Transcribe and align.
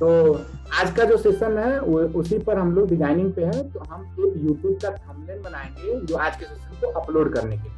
तो 0.00 0.08
आज 0.74 0.90
का 0.92 1.04
जो 1.04 1.16
सेशन 1.16 1.58
है 1.58 1.80
वो 1.80 1.98
उसी 2.20 2.38
पर 2.38 2.58
हम 2.58 2.72
लोग 2.74 2.88
डिज़ाइनिंग 2.88 3.32
पे 3.32 3.44
है। 3.44 3.62
तो 3.72 3.80
हम 3.80 4.02
एक 4.02 4.32
यूट्यूब 4.44 4.78
का 4.82 4.90
थंबनेल 4.90 5.38
बनाएँगे 5.42 6.00
जो 6.06 6.16
आज 6.16 6.36
के 6.36 6.44
सेशन 6.44 6.80
को 6.80 7.00
अपलोड 7.00 7.34
करने 7.34 7.56
के 7.56 7.72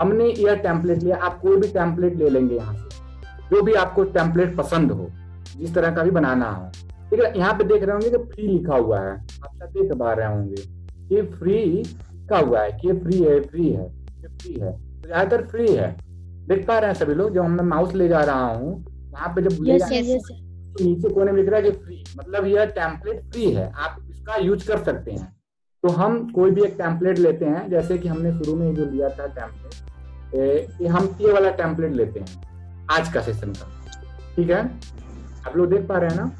हमने 0.00 0.28
यह 0.28 0.54
टेम्पलेट 0.62 1.02
लिया। 1.02 1.16
आप 1.16 1.40
कोई 1.40 1.56
भी 1.56 1.68
टेम्पलेट 1.68 2.16
ले 2.18 2.28
लेंगे 2.30 2.54
यहाँ 2.56 2.74
से। 2.74 3.50
जो 3.50 3.62
भी 3.62 3.72
आपको 3.82 4.04
टेम्पलेट 4.16 4.56
पसंद 4.56 4.92
हो 4.92 5.08
जिस 5.56 5.74
तरह 5.74 5.94
का 5.94 6.02
भी 6.02 6.10
बनाना 6.10 6.50
हो। 6.50 6.70
ठीक 7.10 7.20
है 7.20 7.32
यहाँ 7.38 7.52
पे 7.58 7.64
देख 7.64 7.82
रहे 7.82 7.92
होंगे 7.92 8.10
कि 8.10 8.22
फ्री 8.24 8.46
लिखा 8.46 8.76
हुआ 8.76 9.00
है। 9.00 9.12
आप 9.12 9.50
सब 9.54 9.66
देख 9.72 9.92
पा 9.98 10.12
रहे 10.12 10.26
होंगे। 10.26 10.62
ये 11.14 11.22
फ्री 11.34 11.58
लिखा 11.64 12.38
हुआ 12.38 12.62
है 12.62 12.72
कि 12.80 12.92
फ्री 12.94 13.22
है 13.22 13.40
फ्री 13.42 13.68
है 13.70 13.88
फ्री 14.28 14.54
है। 14.54 14.72
तो 14.72 15.06
ज़्यादातर 15.06 15.46
फ्री 15.46 15.74
है। 15.74 15.94
देख 16.48 16.66
पा 16.66 16.78
रहे 16.78 16.90
हैं 16.90 16.98
सभी 16.98 17.14
लोग 17.14 17.34
जब 17.34 17.48
मैं 17.50 17.64
माउस 17.64 17.94
ले 17.94 18.08
जा 18.08 18.20
रहा 18.22 18.46
हूँ 18.46 18.84
वहाँ 19.12 19.32
पे 19.34 19.42
जब 19.42 19.62
ले 19.62 19.72
yes, 19.72 19.80
जा 19.80 19.96
yes, 19.96 20.08
yes. 20.08 20.44
तो 20.76 20.84
नीचे 20.84 21.08
कोने 21.08 21.32
में 21.32 21.40
लिख 21.42 21.50
रहा 21.50 21.60
है 21.60 21.70
कि 21.70 21.78
फ्री 21.78 22.04
मतलब 22.18 22.46
यह 22.46 22.64
टेम्पलेट 22.76 23.20
फ्री 23.32 23.50
है 23.52 23.70
आप 23.74 23.96
इसका 24.10 24.36
यूज़ 24.36 24.66
कर 24.68 24.82
सकते 24.84 25.10
हैं। 25.10 25.34
तो 25.84 25.88
हम 25.92 26.18
कोई 26.32 26.50
भी 26.50 26.62
एक 26.64 26.74
टेम्पलेट 26.78 27.18
लेते 27.18 27.44
हैं 27.44 27.68
जैसे 27.70 27.98
कि 27.98 28.08
हमने 28.08 28.32
शुरू 28.32 28.54
में 28.56 28.74
जो 28.74 28.84
लिया 28.84 29.08
था 29.10 29.26
टेम्पलेट 29.34 30.80
ये 30.80 30.88
हम 30.88 31.08
ये 31.20 31.32
वाला 31.32 31.50
टेम्पलेट 31.58 31.92
लेते 31.92 32.20
हैं 32.20 32.86
आज 32.90 33.12
का 33.12 33.20
सेशन 33.22 33.52
का। 33.52 33.66
ठीक 34.36 34.50
है? 34.50 34.64
आप 35.46 35.56
लोग 35.56 35.70
देख 35.70 35.86
पा 35.88 35.98
रहे 35.98 36.10
हैं 36.10 36.16
ना? 36.16 36.30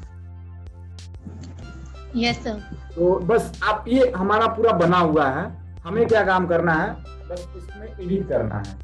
यस 2.15 2.43
सर 2.43 2.59
तो 2.95 3.13
बस 3.27 3.51
आप 3.63 3.85
ये 3.87 4.11
हमारा 4.15 4.47
पूरा 4.55 4.71
बना 4.77 4.97
हुआ 4.99 5.27
है 5.29 5.45
हमें 5.85 6.05
क्या 6.07 6.23
काम 6.25 6.47
करना 6.47 6.73
है? 6.73 6.93
बस 7.29 7.47
इसमें 7.57 7.87
एडिट 7.87 8.27
करना 8.29 8.55
है। 8.57 8.75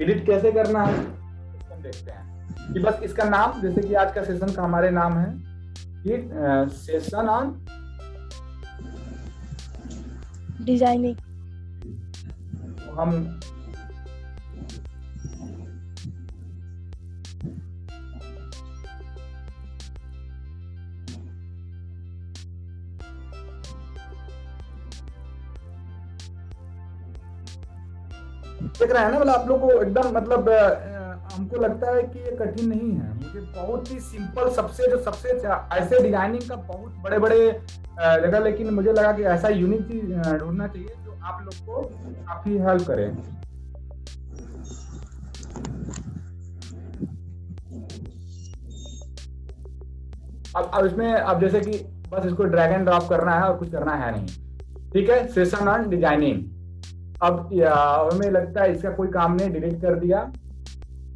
एडिट 0.00 0.24
कैसे 0.26 0.52
करना 0.52 0.82
है? 0.82 0.98
देखते 1.82 2.10
हैं। 2.10 2.39
कि 2.72 2.80
बस 2.80 3.02
इसका 3.02 3.24
नाम 3.26 3.60
जैसे 3.62 3.82
कि 3.82 3.94
आज 3.94 4.14
का 4.14 4.24
सेशन 4.24 4.52
का 4.52 4.62
हमारे 4.62 4.90
नाम 4.90 5.18
है 5.18 5.30
कि 6.06 6.28
सेशन 6.76 7.28
ऑन 7.28 7.54
डिज़ाइनिंग 10.62 11.16
हम 12.98 13.10
देख 28.80 28.92
रहे 28.92 29.04
हैं 29.04 29.10
ना 29.10 29.18
मतलब 29.18 29.34
आप 29.34 29.48
लोग 29.48 29.60
को 29.60 29.70
एकदम 29.82 30.16
मतलब 30.16 30.48
हमको 31.40 31.56
लगता 31.58 31.90
है 31.90 32.02
कि 32.04 32.18
ये 32.18 32.30
कठिन 32.36 32.68
नहीं 32.68 32.90
है। 32.92 33.14
मुझे 33.14 33.40
बहुत 33.52 33.90
ही 33.90 33.98
सिंपल 34.02 34.48
सबसे, 34.52 34.88
जो 34.90 34.96
सबसे 35.02 35.28
ऐसे 35.74 36.00
डिज़ाइनिंग 36.02 36.42
का 36.48 36.56
बहुत 36.56 36.96
बड़े 37.04 37.18
बड़े 37.18 37.38
लगा 38.22 38.38
लेकिन 38.38 38.70
मुझे 38.74 38.92
लगा 38.92 39.12
कि 39.12 39.22
ऐसा 39.34 39.48
यूनिक 39.50 39.86
चीज़ 39.88 40.12
ढूंढना 40.38 40.66
चाहिए 40.66 40.88
जो 41.04 41.18
आप 41.22 41.40
लोग 41.42 41.54
को 41.66 41.82
काफ़ी 42.26 42.56
हेल्प 42.58 42.86
करे। 42.88 43.06
अब 50.56 50.70
अब 50.74 50.86
इसमें, 50.86 51.12
अब 51.12 51.40
जैसे 51.40 51.60
कि 51.60 51.78
बस 52.10 52.26
इसको 52.26 52.44
ड्रैग 52.46 52.72
एंड 52.72 52.84
ड्रॉप 52.84 53.08
करना 53.08 53.34
है 53.34 53.42
और 53.42 53.56
कुछ 53.58 53.70
करना 53.72 53.94
है 53.94 54.12
नहीं। 54.12 54.26
ठीक 54.92 55.10
है? 55.10 55.26
सेशन 55.30 55.68
ऑन 55.68 55.88
डिज़ाइनिंग 55.90 56.44
अब 57.22 57.48
हमें 58.12 58.30
लगता 58.30 58.62
है 58.62 58.72
इसका 58.74 58.90
कोई 58.92 59.08
काम 59.10 59.34
नहीं 59.34 59.50
डिलीट 59.52 59.80
कर 59.82 59.94
दिया। 59.96 60.30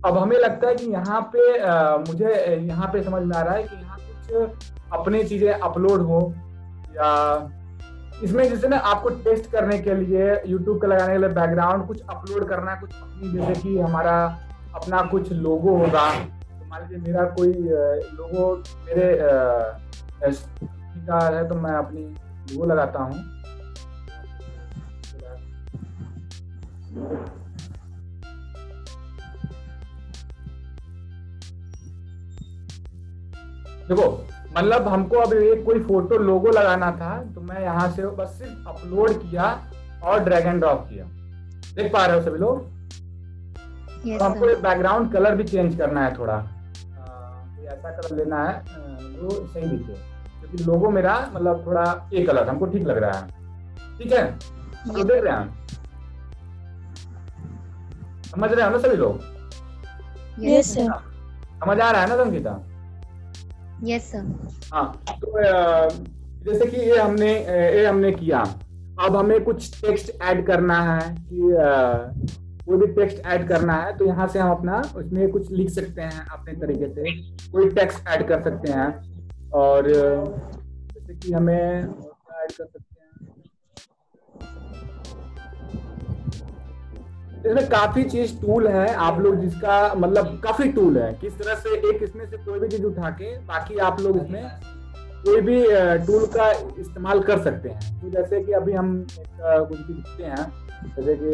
अब 0.05 0.17
हमें 0.19 0.37
लगता 0.39 0.69
है 0.69 0.75
कि 0.75 0.87
यहाँ 0.93 1.21
पे 1.33 1.57
अ, 1.59 2.05
मुझे 2.09 2.33
यहाँ 2.69 2.89
पे 2.93 3.03
समझ 3.03 3.23
में 3.23 3.37
आ 3.37 3.43
रहा 3.43 3.55
है 3.55 3.63
कि 3.63 3.77
यहाँ 3.77 3.99
कुछ 3.99 4.71
अपनी 4.93 5.23
चीज़ें 5.25 5.53
अपलोड 5.53 6.03
हो 6.03 6.19
या 6.97 7.11
इसमें 8.23 8.43
जैसे 8.49 8.69
ना 8.69 8.77
आपको 8.91 9.09
टेस्ट 9.25 9.51
करने 9.53 9.79
के 9.79 9.95
लिए 9.95 10.27
यूट्यूब 10.47 10.81
का 10.83 10.89
लगाने 10.89 11.13
के 11.13 11.19
लिए 11.19 11.29
बैकग्राउंड 11.35 11.87
कुछ 11.87 12.01
अपलोड 12.11 12.49
करना 12.49 12.73
है 12.73 12.81
कुछ 12.81 12.91
अपनी 12.95 13.31
जैसे 13.33 13.61
कि 13.63 13.79
हमारा 13.79 14.17
अपना 14.75 15.01
कुछ 15.11 15.33
लोगो 15.33 15.77
होगा। 15.77 16.09
तो 16.11 16.67
मान 16.67 16.83
लीजिए 16.83 16.99
मेरा 16.99 17.25
कोई 17.31 17.53
लोगो 18.19 18.55
मेरे 18.87 19.09
का 21.07 21.19
है 21.37 21.49
तो 21.49 21.55
मैं 21.55 21.75
अपनी 21.77 22.03
लोगो 22.53 22.65
लगाता 22.65 23.03
हूँ। 23.03 23.15
देखो 33.89 34.07
मतलब 34.57 34.89
हमको 34.89 35.19
अब 35.19 35.33
एक 35.33 35.65
कोई 35.65 35.81
फ़ोटो 35.85 36.19
लोगो 36.19 36.51
लगाना 36.51 36.91
था 36.93 37.17
तो 37.35 37.41
मैं 37.41 37.61
यहाँ 37.63 37.91
से 37.93 38.07
बस 38.19 38.29
सिर्फ़ 38.39 38.69
अपलोड 38.69 39.11
किया 39.23 39.47
और 40.05 40.19
ड्रैग 40.25 40.47
एंड 40.47 40.61
ड्रॉप 40.61 40.87
किया। 40.89 41.05
देख 41.75 41.93
पा 41.93 42.05
रहे 42.07 42.17
हो 42.17 42.23
सभी 42.23 42.39
लोग? 42.39 42.63
यस 44.07 44.21
अब 44.21 44.23
हमको 44.23 44.47
बैकग्राउंड 44.63 45.13
कलर 45.13 45.35
भी 45.37 45.45
चेंज 45.45 45.77
करना 45.79 46.05
है 46.05 46.17
थोड़ा। 46.19 46.35
ऐसा 47.65 47.91
कलर 47.91 48.17
लेना 48.17 48.43
है 48.45 48.63
जो 49.13 49.31
सही 49.31 49.67
दिखे। 49.67 49.93
क्योंकि 50.41 50.65
लोगो 50.65 50.91
मेरा 50.91 51.15
मतलब 51.35 51.65
थोड़ा 51.67 51.85
ये 52.13 52.25
कलर 52.27 52.49
हमको 52.49 52.67
ठीक 52.67 52.87
लग 52.87 52.99
रहा 53.05 53.19
है। 53.19 53.29
ठीक 53.99 54.13
है? 54.13 54.25
तो 54.87 55.05
देख 55.05 55.23
रहे 55.25 55.33
हैं 55.33 55.63
समझ 58.25 58.51
रहे 58.53 58.65
हो 58.65 58.71
ना 58.71 58.79
सभी 58.79 58.97
लोग? 58.97 59.21
यस 60.41 60.75
सर 60.75 60.93
समझ 61.61 61.79
आ 61.81 61.91
रहा 61.91 62.01
है 62.01 62.09
ना 62.09 62.25
संगीता? 62.25 62.53
यस 63.87 64.11
सर 64.13 64.25
हाँ 64.73 64.87
तो 65.21 65.33
जैसे 66.45 66.67
कि 66.67 66.81
ये 66.81 66.99
हमने 66.99 67.33
ये 67.77 67.85
हमने 67.87 68.11
किया। 68.13 68.39
अब 69.05 69.17
हमें 69.17 69.43
कुछ 69.45 69.81
टेक्स्ट 69.81 70.11
ऐड 70.23 70.47
करना 70.47 70.81
है 70.83 71.15
कि 71.21 71.41
कोई 72.67 72.77
भी 72.79 72.87
टेक्स्ट 72.95 73.27
ऐड 73.27 73.47
करना 73.49 73.75
है 73.75 73.97
तो 73.97 74.07
यहाँ 74.07 74.27
से 74.29 74.39
हम 74.39 74.51
अपना 74.51 74.81
उसमें 74.97 75.29
कुछ 75.31 75.51
लिख 75.51 75.71
सकते 75.71 76.03
हैं 76.03 76.27
अपने 76.27 76.53
तरीके 76.61 76.89
से। 76.95 77.51
कोई 77.53 77.69
टेक्स्ट 77.71 78.09
ऐड 78.09 78.27
कर 78.29 78.43
सकते 78.43 78.73
हैं। 78.73 79.51
और 79.55 79.89
जैसे 79.89 81.15
कि 81.15 81.33
हमें 81.33 81.55
ऐड 81.55 82.53
कर 82.53 82.65
सकते 82.65 82.94
इसमें 87.47 87.67
काफ़ी 87.69 88.03
चीज़ 88.05 88.35
टूल 88.41 88.67
है, 88.69 88.95
आप 88.97 89.19
लोग 89.21 89.41
जिसका 89.41 89.95
मतलब 89.95 90.41
काफ़ी 90.45 90.69
टूल 90.73 90.99
है। 90.99 91.13
किस 91.15 91.39
तरह 91.39 91.55
से 91.55 91.77
एक 91.89 92.03
इसमें 92.03 92.25
से 92.27 92.37
कोई 92.37 92.59
भी 92.59 92.69
चीज़ 92.69 92.85
उठा 92.85 93.11
के, 93.13 93.37
बाकी 93.47 93.79
आप 93.79 94.01
लोग 94.01 94.17
इसमें 94.17 94.51
कोई 95.27 95.41
भी 95.41 95.63
टूल 96.07 96.27
का 96.37 96.51
इस्तेमाल 96.51 97.21
कर 97.23 97.43
सकते 97.43 97.69
हैं। 97.69 98.01
तो 98.01 98.11
जैसे 98.11 98.41
कि 98.45 98.53
अभी 98.53 98.73
हम 98.73 99.07
कुछ 99.41 99.79
भी 99.79 99.95
लिखते 99.95 100.25
हैं, 100.25 100.47
जैसे 100.87 101.17
कि 101.17 101.33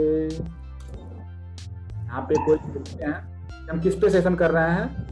यहाँ 1.97 2.22
पे 2.22 2.34
कोई 2.47 2.56
लिखते 2.56 3.04
हैं, 3.04 3.15
हम 3.71 3.81
किस 3.81 3.94
पे 3.94 4.10
सेशन 4.10 4.34
कर 4.34 4.50
रहे 4.50 4.71
हैं? 4.71 5.06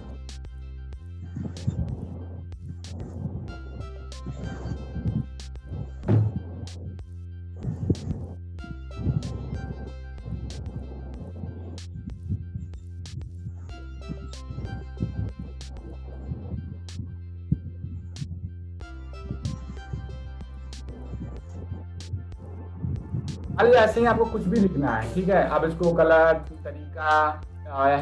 लीजिए 23.67 23.81
ऐसे 23.81 24.01
ही 24.01 24.07
आपको 24.07 24.25
कुछ 24.27 24.43
भी 24.45 24.61
लिखना 24.61 24.91
है, 24.91 25.15
ठीक 25.15 25.29
है? 25.29 25.43
अब 25.49 25.65
इसको 25.65 25.93
कलर 25.95 26.33
तरीका 26.65 27.43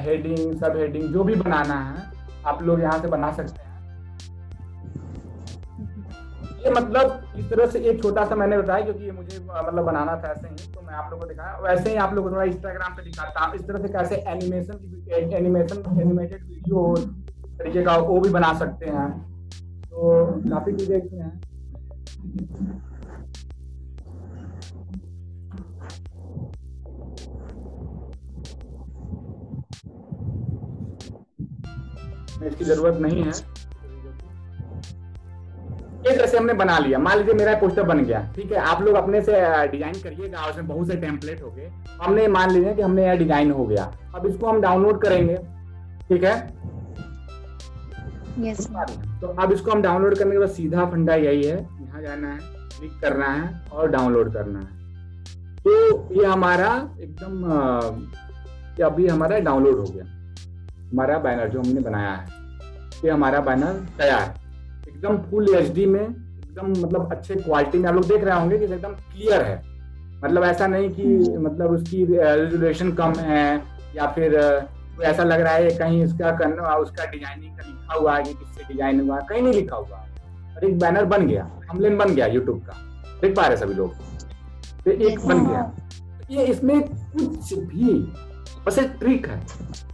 हेडिंग 0.03 0.59
सब 0.59 0.77
हेडिंग 0.77 1.12
जो 1.12 1.25
भी 1.25 1.34
बनाना 1.37 1.75
है, 1.83 2.03
आप 2.47 2.63
लोग 2.63 2.80
यहाँ 2.80 3.01
से 3.03 3.09
बना 3.09 3.33
सकते 3.33 3.63
हैं। 3.63 3.65
ये 6.65 6.71
मतलब 6.72 7.34
इस 7.39 7.48
तरह 7.51 7.66
से 7.66 7.78
एक 7.80 8.03
छोटा 8.03 8.25
सा 8.25 8.34
मैंने 8.34 8.59
बताया, 8.59 8.84
क्योंकि 8.84 9.04
ये 9.04 9.10
मुझे 9.13 9.39
मतलब 9.41 9.84
बनाना 9.84 10.16
था 10.16 10.30
ऐसे 10.30 10.48
ही 10.48 10.72
तो 10.75 10.80
मैं 10.83 10.95
आप 10.95 11.10
लोगों 11.10 11.22
को 11.22 11.28
दिखाया। 11.28 11.59
वैसे 11.60 11.91
ही 11.91 11.97
आप 11.97 12.15
लोगों 12.15 12.30
थोड़ा 12.30 12.45
इंस्टाग्राम 12.45 12.95
पे 12.97 13.03
दिखाता 13.03 13.45
हूँ। 13.45 13.54
इस 13.54 13.66
तरह 13.66 13.83
से 13.83 13.89
कैसे 13.89 14.16
एनिमेशन 14.28 14.77
एनिमेशन 15.34 16.01
एनिमेटेड 16.01 16.42
वीडियो 16.45 16.95
तरीके 17.59 17.83
का 17.84 17.97
वो 17.98 18.21
भी 18.21 18.30
बना 18.30 18.53
सकते 18.59 18.86
हैं। 18.89 19.09
तो 19.83 20.25
काफ़ी 20.51 20.72
चीज़ें 20.72 21.01
हैं। 21.16 21.33
इसकी 32.42 32.65
ज़रूरत 32.65 33.00
नहीं 33.00 33.22
है। 33.22 33.33
ये 36.06 36.16
जैसे 36.16 36.36
हमने 36.38 36.53
बना 36.54 36.78
लिया। 36.78 36.98
मान 36.98 37.18
लीजिए 37.18 37.34
मेरा 37.34 37.54
पोस्टर 37.60 37.83
बन 37.84 38.04
गया। 38.04 38.21
ठीक 38.34 38.53
है 38.53 38.59
आप 38.62 38.83
लोग 38.83 38.94
अपने 38.97 39.21
से 39.22 39.33
डिज़ाइन 39.68 39.94
करिएगा। 40.03 40.44
उसमें 40.47 40.66
बहुत 40.66 40.88
से 40.88 40.97
टेम्पलेट 40.97 41.42
हो 41.42 41.50
गए। 41.50 41.71
हमने 42.03 42.27
मान 42.28 42.50
लीजिए 42.50 42.74
कि 42.74 42.83
हमने 42.83 43.06
यह 43.06 43.15
डिज़ाइन 43.18 43.50
हो 43.50 43.66
गया। 43.66 43.91
अब 44.15 44.27
इसको 44.27 44.47
हम 44.48 44.60
डाउनलोड 44.60 45.00
करेंगे। 45.03 45.36
ठीक 46.09 46.24
है? 46.24 46.34
Yes, 48.39 48.66
तो 49.21 49.27
अब 49.27 49.53
इसको 49.53 49.71
हम 49.71 49.82
डाउनलोड 49.82 50.16
करने 50.18 50.30
के 50.30 50.39
बाद 50.39 50.48
सीधा 50.50 50.84
फंडा 50.86 51.15
यही 51.16 51.42
है। 51.42 51.56
यहाँ 51.56 52.03
जाना 52.03 52.28
है 52.28 52.39
क्लिक 52.71 53.00
करना 53.03 53.27
है 53.27 53.68
और 53.72 53.91
डाउनलोड 53.91 54.32
करना 54.32 54.60
है। 54.60 54.66
तो 55.59 55.71
ये 56.15 56.24
हमारा 56.27 56.68
एकदम 57.00 57.44
अभी 58.86 59.06
हमारा 59.09 59.39
डाउनलोड 59.41 59.77
हो 59.77 59.84
गया। 59.84 60.04
हमारा 60.91 61.18
बैनर 61.18 61.48
जो 61.48 61.60
हमने 61.60 61.80
बनाया 61.80 62.10
है 62.10 62.27
ये 63.04 63.10
हमारा 63.10 63.41
बैनर 63.41 63.72
तैयार 63.98 64.34
एकदम 64.88 65.16
फुल 65.30 65.54
एचडी 65.54 65.86
में 65.86 66.00
एकदम 66.00 66.71
मतलब 66.72 67.12
अच्छे 67.12 67.34
क्वालिटी 67.36 67.78
में 67.78 67.88
आप 67.88 67.94
लोग 67.94 68.06
देख 68.09 68.24
रहे 68.24 68.38
होंगे 68.41 68.59
कि 68.59 68.65
एकदम 68.65 68.92
क्लियर 68.92 69.42
है। 69.42 69.56
मतलब 70.24 70.44
ऐसा 70.44 70.66
नहीं 70.66 70.88
कि 70.91 71.04
मतलब 71.38 71.71
उसकी 71.71 72.04
रेजोल्यूशन 72.04 72.92
कम 72.92 73.12
है 73.21 73.62
या 73.97 74.06
फिर 74.12 74.38
कोई 74.97 75.04
ऐसा 75.06 75.24
लग 75.24 75.41
रहा 75.41 75.53
है 75.53 75.71
कहीं 75.78 76.03
इसका 76.04 76.30
करना 76.36 76.74
उसका 76.77 77.04
डिज़ाइनिंग 77.06 77.56
का 77.56 77.66
लिखा 77.66 77.94
हुआ 77.94 78.16
है 78.16 78.22
कि 78.22 78.32
किससे 78.34 78.65
डिज़ाइन 78.68 79.00
हुआ 79.00 79.18
कहीं 79.21 79.42
नहीं 79.42 79.53
लिखा 79.54 79.77
हुआ 79.77 79.98
और 80.56 80.65
एक 80.65 80.78
बैनर 80.78 81.04
बन 81.04 81.27
गया 81.27 81.50
हमलेन 81.71 81.98
बन 81.98 82.15
गया 82.15 82.27
यूट्यूब 82.27 82.60
का। 82.60 82.77
देख 83.21 83.36
पा 83.36 83.47
रहे 83.47 83.56
सभी 83.56 83.74
लोग। 83.74 83.94
तो 84.84 84.91
एक 84.91 85.27
बन 85.27 85.36
हाँ। 85.36 85.47
गया 85.47 85.72
ये 86.30 86.44
इसमें 86.47 86.80
कुछ 86.82 87.53
भी 87.54 87.92
बस 88.66 88.78
एक 88.78 88.91
ट्रिक 89.01 89.27
है। 89.28 89.41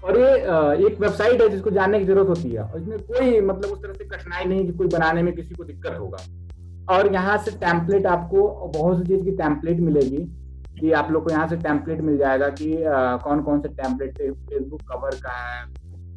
और 0.05 0.19
ये 0.19 0.87
एक 0.87 1.01
वेबसाइट 1.01 1.43
है 1.43 1.49
जिसको 1.49 1.71
जानने 1.71 1.99
की 1.99 2.05
ज़रूरत 2.05 2.29
होती 2.29 2.51
है। 2.51 2.63
और 2.63 2.81
इसमें 2.81 2.99
कोई 3.01 3.41
मतलब 3.41 3.71
उस 3.71 3.83
तरह 3.83 3.93
से 3.93 4.05
कठिनाई 4.07 4.45
नहीं 4.45 4.67
कि 4.67 4.73
कोई 4.73 4.87
बनाने 4.89 5.23
में 5.23 5.35
किसी 5.35 5.55
को 5.55 5.65
दिक्कत 5.65 5.99
होगा। 5.99 6.19
और 6.89 7.13
यहाँ 7.15 7.37
से 7.39 7.51
टैंपलेट 7.59 8.07
आपको 8.07 8.49
बहुत 8.77 8.99
सी 8.99 9.05
चीज़ 9.07 9.25
की 9.25 9.37
टैंपलेट 9.37 9.81
मिलेगी। 9.81 10.29
कि 10.73 10.93
आप 10.93 11.11
लोग 11.13 11.25
को 11.25 11.31
यहाँ 11.31 11.47
से 11.49 11.57
टेम्पलेट 11.57 12.01
मिल 12.01 12.17
जाएगा 12.19 12.49
कि 12.51 12.73
कौन 13.25 13.43
कौन 13.43 13.61
से 13.61 13.69
टेम्पलेट 13.71 14.19
फेसबुक 14.19 14.81
कवर 14.83 15.15
का 15.17 15.33
है 15.33 15.65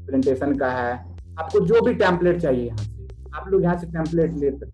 प्रेजेंटेशन 0.06 0.56
का 0.58 0.70
है। 0.70 0.94
आपको 1.40 1.60
जो 1.68 1.82
भी 1.82 1.94
टैंपलेट 1.94 2.42
चाहिए 2.42 2.66
यहाँ 2.66 2.78
से, 2.78 3.08
आप 3.36 3.50
लोग 3.50 3.64
यहाँ 3.64 3.78
से 3.78 3.88
टैंपलेट 3.88 4.34
ले 4.34 4.52
सकते 4.52 4.66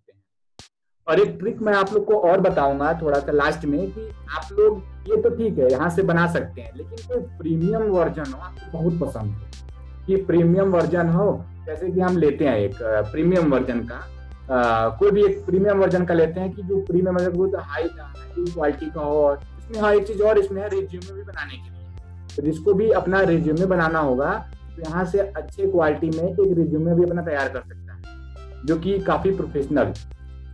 और 1.08 1.20
एक 1.20 1.36
ट्रिक 1.40 1.62
मैं 1.62 1.74
आप 1.74 1.94
लोग 1.94 2.06
को 2.06 2.18
और 2.22 2.40
बताऊँगा 2.42 2.94
थोड़ा 3.02 3.20
सा 3.20 3.32
लास्ट 3.32 3.66
में 3.66 3.80
कि 3.92 4.08
आप 4.30 4.52
लोग 4.52 4.82
ये 5.10 5.22
तो 5.22 5.30
ठीक 5.30 5.58
है, 5.58 5.72
यहाँ 5.72 5.90
से 5.90 6.04
बना 6.04 6.26
सकते 6.34 6.62
हैं, 6.62 6.72
लेकिन 6.78 7.08
कोई 7.08 7.22
प्रीमियम 7.38 7.84
वर्जन 7.92 8.32
हो, 8.34 8.40
आपको 8.40 8.78
बहुत 8.78 9.00
पसंद 9.00 9.32
है। 9.32 10.06
कि 10.08 10.16
प्रीमियम 10.26 10.72
वर्जन 10.72 11.10
हो, 11.10 11.46
जैसे 11.66 11.90
कि 11.92 12.00
हम 12.00 12.18
लेते 12.18 12.46
हैं 12.46 12.56
एक 12.58 12.76
प्रीमियम 13.12 13.52
वर्जन 13.54 13.80
का 13.82 14.98
कोई 15.00 15.12
भी 15.12 15.24
एक 15.26 15.46
प्रीमियम 15.46 15.80
वर्जन 15.80 16.06
का 16.06 16.14
लेते 16.14 16.40
हैं 16.40 16.52
कि 16.52 16.62
जो 16.62 16.80
प्रीमियम 16.82 17.16
वर्जन 17.16 17.38
बहुत 17.38 17.56
हाई 17.58 17.90
क्वालिटी 17.98 18.86
का 18.86 19.02
हो, 19.02 19.22
और 19.22 19.42
इसमें 19.60 19.82
हाँ 19.82 19.94
एक 19.94 20.08
चीज़ 20.08 20.24
और 20.24 20.40
इसमें 20.40 20.62
है 20.62 20.70
रिज्यूमे 20.70 21.14
भी 21.14 21.24
बनाने 21.24 21.54
के 21.54 21.70
लिए। 21.70 22.36
तो 22.36 22.42
जिसको 22.42 22.74
भी 22.74 22.90
अपना 22.94 23.22
रिज्यूमे 23.24 23.66
बनाना 23.68 24.00
होगा 24.02 24.32
तो 24.68 24.82
यहाँ 24.82 25.06
से 25.06 25.20
अच्छे 25.20 25.68
क्वालिटी 25.68 26.10
में 26.12 26.24
एक 26.24 26.58
रिज्यूमे 26.58 26.96
भी 26.96 27.04
अपना 27.04 27.22
तैयार 27.22 27.50
कर 27.50 27.62
सकता 27.62 27.94
है, 27.94 28.66
जो 28.66 28.76
कि 28.78 28.98
काफ़ी 29.02 29.32
प्रोफेशनल 29.38 29.94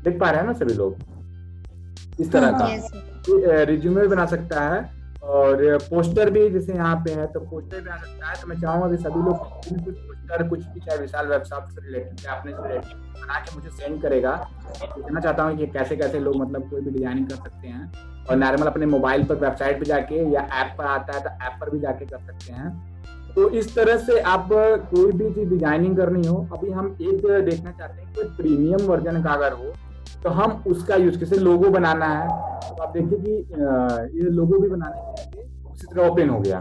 देख 0.04 0.20
पा 0.20 0.30
रहे 0.30 0.40
हैं 0.40 0.48
ना 0.48 0.54
सभी 0.56 0.74
लोग? 0.74 0.96
इस 2.20 2.32
तरह 2.32 2.52
का। 2.52 3.64
रिज्यूमे 3.64 4.08
बना 4.08 4.26
सकता 4.28 4.62
है 4.64 4.80
और 5.26 5.78
पोस्टर 5.84 6.30
भी 6.32 6.50
जैसे 6.50 6.74
यहाँ 6.74 6.96
पे 7.06 7.12
है 7.14 7.26
तो 7.28 7.40
पोस्टर 7.42 7.78
भी 7.78 7.84
बना 7.84 7.98
सकता 7.98 8.28
है। 8.28 8.42
तो 8.42 8.48
मैं 8.48 8.60
चाहूँगा 8.62 8.90
कि 8.90 8.98
सभी 9.04 9.24
लोग 9.24 9.38
कुछ 9.38 9.96
पोस्टर 9.98 10.48
कुछ 10.50 10.60
भी 10.66 10.80
चाहे 10.80 11.00
विशाल 11.00 11.28
वेबसाइट 11.28 11.70
से 11.70 11.86
रिलेटेड 11.86 12.26
या 12.26 12.34
अपने 12.34 12.52
से 12.52 12.68
रिलेटेड 12.68 13.22
बना 13.22 13.40
के 13.40 13.56
मुझे 13.56 13.70
सेंड 13.72 14.02
करेगा। 14.02 14.32
कहना 14.74 15.20
चाहता 15.20 15.44
हूँ 15.44 15.58
कि 15.58 15.68
कैसे 15.70 15.96
कैसे 15.96 16.20
लोग 16.20 16.36
मतलब 16.36 16.70
कोई 16.70 16.82
भी 16.82 16.92
डिज़ाइनिंग 16.92 17.28
कर 17.30 17.36
सकते 17.38 17.68
हैं 17.68 17.92
और 18.30 18.36
नॉर्मल 18.38 18.68
अपने 18.68 18.86
मोबाइल 18.88 19.24
पर 19.24 19.36
वेबसाइट 19.38 19.80
पे 19.80 19.86
जाके 19.86 20.24
या 20.34 20.42
ऐप 20.62 20.76
पर 20.78 20.86
आता 20.88 21.14
है 21.14 21.24
तो 21.24 21.30
ऐप 21.46 21.58
पर 21.62 21.70
भी 21.70 21.80
जाके 21.80 22.06
कर 22.06 22.18
सकते 22.20 22.54
हैं। 22.54 22.70
तो 23.36 23.50
इस 23.52 23.76
तरह 23.76 23.98
से 23.98 24.20
आप 24.28 24.48
कोई 24.52 25.12
भी 25.12 25.34
चीज़ 25.34 25.50
डिज़ाइनिंग 25.50 25.98
करनी 25.98 26.28
हो 26.28 26.36
अभी 26.54 26.72
हम 26.72 26.88
एक 27.02 27.26
देखना 27.46 27.72
चाहते 27.72 28.02
हैं 28.02 28.14
कि 28.14 28.24
प्रीमियम 28.38 28.88
वर्जन 28.88 29.22
का 29.24 29.32
अगर 29.32 29.54
हो 29.54 29.74
तो 30.28 30.32
हम 30.32 30.64
उसका 30.68 30.96
यूज़ 30.96 31.20
कैसे 31.20 31.36
लोगो 31.36 31.70
बनाना 31.70 32.06
है। 32.06 32.28
तो 32.60 32.84
आप 32.84 32.94
देखिए 32.98 33.18
कि 33.18 33.32
ये 34.18 34.24
लोगो 34.24 34.60
भी 34.60 34.70
बनाने 34.70 35.24
के 35.24 35.42
लिए 35.42 35.72
उसी 35.72 35.96
तरह 35.96 36.08
ओपन 36.10 36.30
हो 36.30 36.40
गया। 36.40 36.58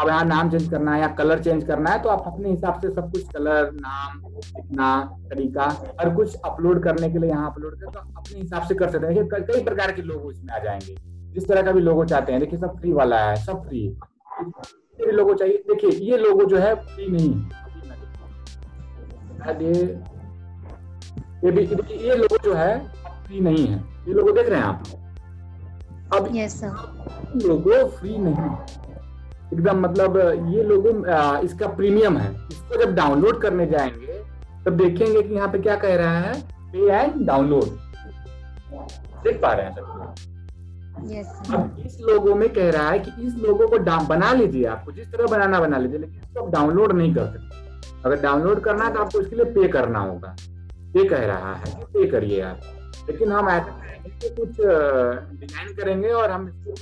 अब 0.00 0.08
यहाँ 0.08 0.24
नाम 0.24 0.50
चेंज 0.50 0.68
करना 0.70 0.94
है 0.94 1.00
या 1.00 1.08
कलर 1.08 1.42
चेंज 1.42 1.64
करना 1.64 1.90
है 1.90 2.02
तो 2.02 2.08
आप 2.08 2.24
अपने 2.26 2.50
हिसाब 2.50 2.80
से 2.80 2.90
सब 2.90 3.12
कुछ 3.12 3.28
कलर 3.28 3.70
नाम, 3.72 4.32
लिखना, 4.32 5.16
तरीका, 5.34 5.94
हर 6.00 6.14
कुछ 6.14 6.36
अपलोड 6.44 6.82
करने 6.82 7.10
के 7.10 7.18
लिए 7.18 7.30
यहाँ 7.30 7.50
अपलोड 7.50 7.74
कर 7.74 7.86
तो 7.86 7.98
अपने 7.98 8.40
हिसाब 8.40 8.62
से 8.62 8.74
कर 8.74 8.90
सकते 8.90 9.06
हैं। 9.06 9.28
देखिए, 9.28 9.54
कई- 9.54 9.64
प्रकार 9.64 9.92
के 9.92 10.02
लोगो 10.02 10.30
इसमें 10.30 10.54
आ 10.54 10.58
जाएँगे। 10.58 10.96
जिस 11.32 11.48
तरह 11.48 11.62
का 11.62 11.72
भी 11.72 11.80
लोगो 11.80 12.04
चाहते 12.04 12.32
हैं, 12.32 12.40
देखिए, 12.40 12.58
सब 12.58 12.78
फ्री 12.78 12.92
वाला 12.92 13.18
है, 13.18 13.36
सब 13.36 13.68
फ्री 13.68 13.96
ये 15.00 15.12
लोगो 15.12 15.34
चाहिए, 15.34 15.56
देखिए, 15.56 15.90
ये 15.90 16.16
लोगो 16.16 16.44
जो 16.44 16.58
है 16.58 16.74
फ्री 16.74 17.06
नहीं 17.08 17.48
ये 19.46 20.00
ये 21.96 22.16
लोगो 22.16 22.38
जो 22.44 22.54
है 22.54 23.03
फ्री 23.26 23.40
नहीं 23.40 23.66
है। 23.66 23.78
ये 24.08 24.14
लोगो 24.14 24.32
देख 24.32 24.48
रहे 24.48 24.60
हैं 24.60 24.66
आप 24.66 24.82
अब 26.14 26.28
Yes. 26.30 26.54
लोगो 27.44 27.84
फ्री 27.90 28.16
नहीं। 28.18 28.50
एकदम 29.52 29.80
मतलब 29.80 30.16
ये 30.48 30.62
लोगो 30.62 30.90
इसका 31.44 31.66
प्रीमियम 31.76 32.16
है। 32.18 32.30
इसको 32.48 32.82
जब 32.82 32.94
डाउनलोड 32.94 33.40
करने 33.42 33.66
जाएँगे 33.66 34.18
तब 34.66 34.76
देखेंगे 34.76 35.22
कि 35.22 35.34
यहाँ 35.34 35.48
पे 35.48 35.58
क्या 35.58 35.76
कह 35.76 35.94
रहा 35.96 36.18
है। 36.18 36.40
पे 36.72 36.90
एंड 36.90 37.26
डाउनलोड 37.26 37.64
देख 39.24 39.40
पा 39.42 39.52
रहे 39.52 39.66
हैं 39.66 39.74
सब 39.74 39.80
लोग। 39.80 40.32
Yes, 41.04 41.54
अब 41.54 41.82
इस 41.86 41.98
लोगों 42.02 42.34
में 42.34 42.48
कह 42.48 42.70
रहा 42.70 42.88
है 42.90 42.98
कि 42.98 43.10
इस 43.26 43.34
लोगो 43.38 43.66
को 43.68 43.78
बना 44.06 44.32
लीजिए 44.32 44.64
आपको। 44.66 44.92
जिस 44.92 45.12
तरह 45.12 45.26
बनाना 45.26 45.60
बना 45.60 45.78
लीजिए 45.78 45.98
लेकिन 45.98 46.14
इसको 46.16 46.44
आप 46.44 46.52
डाउनलोड 46.52 46.92
नहीं 46.92 47.14
कर 47.14 47.26
सकते। 47.26 48.02
अगर 48.04 48.20
डाउनलोड 48.22 48.60
करना 48.60 48.84
है 48.84 48.92
तो 48.94 49.00
आपको 49.00 49.20
इसके 49.20 49.36
लिए 49.36 49.44
पे 49.52 49.68
करना 49.68 49.98
होगा। 50.00 50.36
ये 50.96 51.04
कह 51.04 51.24
रहा 51.26 51.54
है 51.54 51.64
कि 51.66 51.84
पे 51.92 52.06
करिए 52.10 52.40
आप। 52.42 52.60
लेकिन 53.08 53.32
हम 53.32 53.48
ऐसा 53.48 54.28
कुछ 54.36 54.56
डिज़ाइन 55.40 55.72
करेंगे 55.74 56.08
और 56.12 56.30
हम 56.30 56.48
इसको 56.48 56.74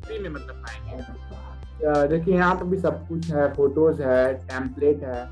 फ्री 0.00 0.18
में 0.18 0.28
मतलब 0.30 0.64
पाएँगे। 0.66 2.06
देखिए 2.08 2.34
यहाँ 2.34 2.54
पर 2.56 2.64
भी 2.64 2.76
सब 2.78 3.06
कुछ 3.08 3.30
है 3.30 3.52
फ़ोटोज़ 3.54 4.02
है 4.02 4.34
टेम्पलेट 4.46 5.02
है। 5.04 5.24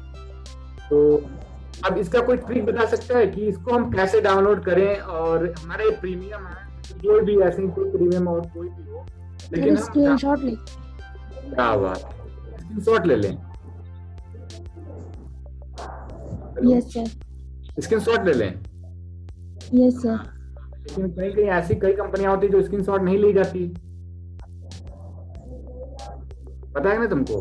तो 0.89 0.99
अब 1.87 1.97
इसका 1.99 2.21
कोई 2.23 2.37
ट्रिक 2.39 2.65
बता 2.67 2.85
सकता 2.87 3.19
है 3.19 3.27
कि 3.27 3.47
इसको 3.47 3.75
हम 3.75 3.91
कैसे 3.93 4.21
डाउनलोड 4.21 4.65
करें? 4.65 4.99
और 4.99 5.53
हमारा 5.59 5.85
ये 5.85 5.91
प्रीमियम 6.01 6.47
है 6.47 6.63
कोई 6.97 7.21
भी 7.25 7.39
ऐसे 7.43 7.67
कोई 7.69 7.91
प्रीमियम 7.91 8.29
और 8.29 8.41
कोई 8.55 8.69
भी 8.69 8.91
हो 8.91 9.05
लेकिन 9.53 9.77
स्क्रीनशॉट 9.79 10.39
ले। 10.41 10.51
क्या 10.51 11.75
बात 11.77 11.99
स्क्रीनशॉट 11.99 13.07
ले 13.07 13.17
लें। 13.17 13.33
यस 16.67 16.93
सर 16.93 17.81
स्क्रीनशॉट 17.81 18.25
ले 18.27 18.33
लें। 18.33 18.53
यस 19.75 20.03
सर 20.03 20.19
लेकिन 20.87 21.09
कहीं 21.09 21.31
कहीं 21.33 21.45
ऐसी 21.59 21.75
कई 21.75 21.93
कंपनियाँ 21.93 22.35
होती 22.35 22.47
है 22.47 22.53
जो 22.53 22.63
स्क्रीनशॉट 22.63 23.03
नहीं 23.03 23.19
ली 23.19 23.33
जाती। 23.33 23.67
पता 26.75 26.91
है 26.91 26.99
ना 26.99 27.07
तुमको? 27.07 27.41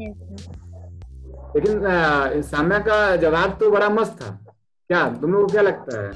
Yes, 0.00 0.16
लेकिन 1.56 2.42
साम्या 2.42 2.78
का 2.78 3.16
जवाब 3.16 3.56
तो 3.60 3.70
बड़ा 3.70 3.88
मस्त 3.90 4.12
था। 4.22 4.30
क्या 4.90 5.08
तुम 5.20 5.32
लोगों 5.32 5.46
को 5.46 5.52
क्या 5.52 5.62
लगता 5.62 6.02
है 6.02 6.10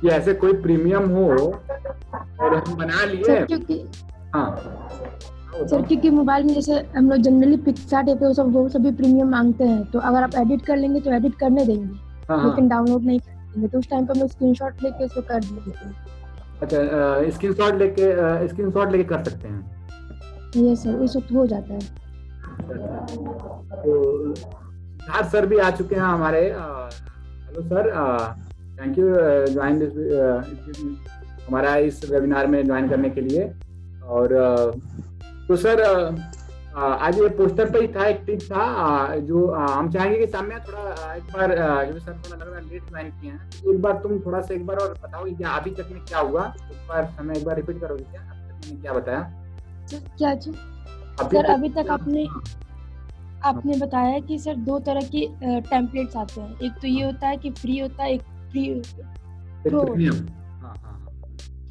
कि 0.00 0.08
ऐसे 0.08 0.34
कोई 0.34 0.52
प्रीमियम 0.62 1.08
हो 1.10 1.28
और 2.40 2.54
हम 2.54 2.74
बना 2.76 3.04
लिए? 3.04 3.38
हाँ। 4.34 4.50
सर 5.54 5.82
क्योंकि 5.82 6.10
मोबाइल 6.10 6.44
में 6.44 6.52
जैसे 6.54 6.78
हम 6.96 7.10
लोग 7.10 7.20
जनरली 7.22 7.56
पिक्सार्ट 7.64 8.08
ऐप 8.08 8.18
पे 8.18 8.26
वो 8.26 8.32
सब 8.34 8.52
वो 8.52 8.68
सभी 8.68 8.90
प्रीमियम 8.92 9.28
मांगते 9.30 9.64
हैं 9.64 9.84
तो 9.90 9.98
अगर 9.98 10.22
आप 10.22 10.34
एडिट 10.38 10.64
कर 10.66 10.76
लेंगे 10.76 11.00
तो 11.00 11.12
एडिट 11.14 11.34
करने 11.40 11.64
देंगे 11.64 11.98
हाँ 12.28 12.38
हाँ। 12.38 12.48
लेकिन 12.48 12.68
डाउनलोड 12.68 13.02
नहीं 13.02 13.18
कर 13.20 13.32
देंगे। 13.54 13.68
तो 13.68 13.78
उस 13.78 13.88
टाइम 13.90 14.06
पे 14.06 14.12
हम 14.12 14.20
लोग 14.20 14.30
स्क्रीनशॉट 14.30 14.82
लेके 14.82 15.04
उसको 15.04 15.20
कर 15.22 15.40
देते 15.40 15.70
हैं 15.78 15.94
अच्छा 16.62 17.30
स्क्रीनशॉट 17.30 17.74
लेके 17.78 18.48
स्क्रीनशॉट 18.48 18.92
लेके 18.92 19.04
कर 19.04 19.22
सकते 19.24 19.48
हैं? 19.48 19.60
यस 20.56 20.82
सर 20.82 20.94
उस 21.04 21.16
वक्त 21.16 21.32
हो 21.34 21.46
जाता 21.46 21.74
है। 21.74 21.80
तो 23.74 24.34
सिद्धार्थ 24.34 25.30
सर 25.32 25.46
भी 25.46 25.58
आ 25.58 25.70
चुके 25.70 25.94
हैं 25.94 26.02
हमारे 26.02 26.40
hello 26.42 27.62
sir 27.62 27.90
thank 28.80 28.98
you 28.98 29.14
join 29.52 29.78
this 29.78 29.92
हमारा 31.46 31.74
इस 31.88 32.04
वेबिनार 32.10 32.46
में 32.46 32.64
ज्वाइन 32.66 32.88
करने 32.88 33.10
के 33.10 33.20
लिए। 33.20 33.42
और 34.14 34.28
तो 35.48 35.56
सर 35.56 35.82
आज 36.76 37.18
ये 37.20 37.28
पोस्टर 37.38 37.70
पे 37.70 37.80
ही 37.80 37.88
था 37.88 38.04
एक 38.06 38.22
टिप 38.26 38.40
था 38.42 39.16
जो 39.26 39.46
हम 39.54 39.90
चाहेंगे 39.90 40.18
कि 40.18 40.26
सामने 40.26 40.54
थोड़ा 40.68 41.12
एक 41.14 41.22
बार 41.34 41.54
जो 41.92 41.98
सर 41.98 42.12
थोड़ा 42.12 42.36
लग 42.36 42.48
रहा 42.48 42.56
है 42.56 42.68
लेट 42.68 42.88
ज्वाइन 42.88 43.10
किए 43.10 43.30
हैं 43.30 43.50
तो 43.62 43.72
एक 43.74 43.82
बार 43.82 43.98
तुम 44.02 44.18
थोड़ा 44.20 44.40
सा 44.40 44.54
एक 44.54 44.66
बार 44.66 44.76
और 44.76 44.92
बताओ 45.02 45.24
कि 45.24 45.44
अभी 45.50 45.70
तक 45.70 45.88
में 45.92 46.00
क्या 46.04 46.18
हुआ 46.20 46.46
एक 46.56 46.88
बार 46.88 47.04
हमें 47.18 47.34
एक 47.34 47.44
बार 47.44 47.56
रिपीट 47.56 47.80
करोगे 47.80 48.02
क्या? 48.04 48.20
अभी 48.22 48.70
तक 48.70 48.80
क्या 48.82 48.92
बताया? 48.92 49.22
सर 49.90 49.98
क्या 50.18 50.34
चीज़ 50.34 50.56
अभी 51.20 51.36
सर 51.36 51.44
अभी 51.44 51.68
तक 51.68 51.90
आपने 51.90 52.26
आपने 53.48 53.76
बताया 53.78 54.18
कि 54.18 54.38
सर 54.38 54.54
दो 54.68 54.78
तरह 54.78 55.08
के 55.14 55.26
टेम्पलेट्स 55.70 56.16
आते 56.16 56.40
हैं। 56.40 56.58
एक 56.60 56.80
तो 56.82 56.88
ये 56.88 57.04
होता 57.04 57.28
है 57.28 57.36
कि 57.36 57.50
फ्री 57.50 57.78
होता 57.78 58.02
है 58.02 58.12
एक 58.14 58.22
प्रीमियम 58.52 60.16
हाँ। 60.62 60.74
हाँ 60.74 60.74
हाँ 60.76 61.00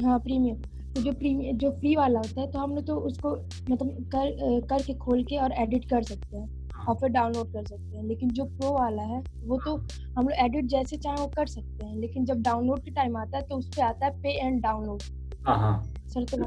हाँ। 0.03 0.19
प्रीमियम 0.19 0.55
तो 0.95 1.01
जो 1.01 1.11
प्रीमियम 1.13 1.57
जो 1.57 1.69
फ्री 1.71 1.95
वाला 1.95 2.19
होता 2.19 2.41
है 2.41 2.51
तो 2.51 2.59
हम 2.59 2.75
लोग 2.75 2.85
तो 2.87 2.95
उसको 3.07 3.29
मतलब 3.69 4.09
कर 4.15 4.59
करके 4.69 4.93
खोल 4.97 5.23
के 5.23 5.37
और 5.37 5.53
एडिट 5.61 5.89
कर 5.89 6.03
सकते 6.03 6.37
हैं 6.37 6.85
और 6.87 6.95
फिर 6.95 7.09
डाउनलोड 7.09 7.51
कर 7.53 7.65
सकते 7.65 7.97
हैं। 7.97 8.03
लेकिन 8.03 8.29
जो 8.31 8.43
प्रो 8.45 8.71
वाला 8.73 9.03
है 9.03 9.21
वो 9.45 9.57
तो 9.65 9.75
हम 10.17 10.23
लोग 10.23 10.31
एडिट 10.45 10.65
जैसे 10.67 10.97
चाहे 10.97 11.21
वो 11.21 11.27
कर 11.35 11.45
सकते 11.47 11.85
हैं 11.85 11.95
लेकिन 11.97 12.25
जब 12.25 12.41
डाउनलोड 12.43 12.83
के 12.83 12.91
टाइम 12.91 13.17
आता 13.17 13.37
है 13.37 13.43
तो 13.43 13.55
उस 13.55 13.67
पर 13.67 13.81
आता 13.83 14.05
है 14.05 14.11
पे 14.21 14.37
एंड 14.39 14.61
डाउनलोड 14.63 15.01
सर 16.09 16.23
तो 16.25 16.37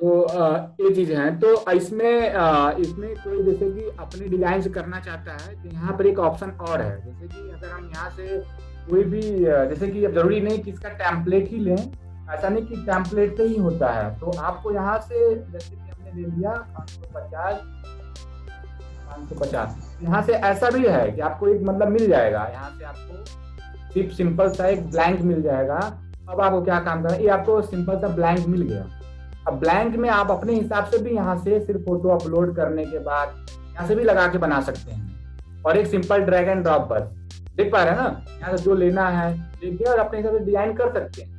तो 0.00 0.20
अ, 0.20 0.76
ये 0.80 0.94
चीज़ 0.94 1.12
है। 1.12 1.30
तो 1.40 1.48
इसमें 1.72 2.78
इसमें 2.80 3.14
कोई 3.16 3.42
जैसे 3.44 3.70
कि 3.70 3.88
अपने 3.98 4.28
डिज़ाइन 4.28 4.62
से 4.62 4.70
करना 4.70 5.00
चाहता 5.00 5.32
है 5.42 5.54
तो 5.62 5.68
यहाँ 5.70 5.96
पर 5.98 6.06
एक 6.06 6.18
ऑप्शन 6.20 6.50
और 6.68 6.82
है। 6.82 6.96
जैसे 7.04 7.26
कि 7.26 7.48
अगर 7.50 7.68
हम 7.68 7.90
यहाँ 7.94 8.10
से 8.10 8.38
कोई 8.90 9.04
भी 9.04 9.20
जैसे 9.22 9.88
कि 9.88 10.04
अब 10.04 10.12
ज़रूरी 10.14 10.40
नहीं 10.40 10.58
कि 10.58 10.70
इसका 10.70 10.88
टेम्पलेट 10.98 11.50
ही 11.52 11.58
लें 11.60 11.76
ऐसा 12.28 12.48
नहीं 12.48 12.64
कि 12.66 12.76
टेम्पलेट 12.76 13.36
से 13.36 13.42
ही 13.42 13.56
होता 13.58 13.90
है। 13.92 14.08
तो 14.20 14.30
आपको 14.30 14.72
यहाँ 14.72 14.98
से, 14.98 15.34
जैसे 15.34 15.76
कि 15.76 15.90
हमने 15.90 16.12
ले 16.12 16.28
लिया 16.28 16.50
पाँच 16.50 16.90
सौ 16.90 17.06
पचास, 17.14 17.60
पाँच 19.06 19.28
सौ 19.28 19.34
पचास। 19.40 19.98
यहाँ 20.02 20.22
से 20.22 20.32
ऐसा 20.32 20.70
भी 20.70 20.86
है 20.86 21.10
कि 21.10 21.20
आपको 21.20 21.48
एक 21.48 21.62
मतलब 21.62 21.88
मिल 21.88 22.08
जाएगा। 22.08 22.46
यहाँ 22.52 22.70
से 22.78 22.84
आपको 22.84 23.24
सिर्फ़ 23.92 24.14
सिंपल 24.14 24.50
सा 24.50 24.66
एक 24.66 24.90
ब्लैंक 24.90 25.20
मिल 25.22 25.42
जाएगा। 25.42 25.78
अब 26.28 26.40
आपको 26.40 26.62
क्या 26.62 26.80
काम 26.80 27.02
करना 27.02 27.14
है? 27.14 27.22
ये 27.22 27.28
आपको 27.28 27.60
सिंपल 27.62 27.98
सा 27.98 28.08
ब्लैंक 28.08 28.46
मिल 28.46 28.62
गया। 28.62 28.86
अब 29.48 29.58
ब्लैंक 29.60 29.96
में 29.96 30.08
आप 30.10 30.30
अपने 30.30 30.54
हिसाब 30.54 30.84
से 30.84 30.98
भी 30.98 31.10
यहाँ 31.10 31.36
से 31.38 31.60
सिर्फ़ 31.60 31.80
फ़ोटो 31.80 32.08
अपलोड 32.10 32.54
करने 32.56 32.84
के 32.84 32.98
बाद 33.00 33.46
यहाँ 33.50 33.86
से 33.88 33.94
भी 33.94 34.04
लगा 34.04 34.26
के 34.26 34.38
बना 34.38 34.60
सकते 34.62 34.90
हैं। 34.90 35.62
और 35.62 35.76
एक 35.76 35.86
सिंपल 35.86 36.22
ड्रैग 36.22 36.48
एंड 36.48 36.62
ड्रॉप 36.62 36.88
बस। 36.88 37.02
देख 37.56 37.72
पा 37.72 37.82
रहे 37.82 37.94
हैं 37.94 38.02
ना? 38.02 38.24
यहाँ 38.30 38.56
से 38.56 38.62
जो 38.64 38.74
लेना 38.74 39.08
है, 39.10 39.32
लेके 39.62 39.84
और 39.84 39.98
अपने 39.98 40.18
हिसाब 40.18 40.38
से 40.38 40.44
डिज़ाइन 40.44 40.72
कर 40.74 40.92
सकते 40.92 41.22
हैं। 41.22 41.35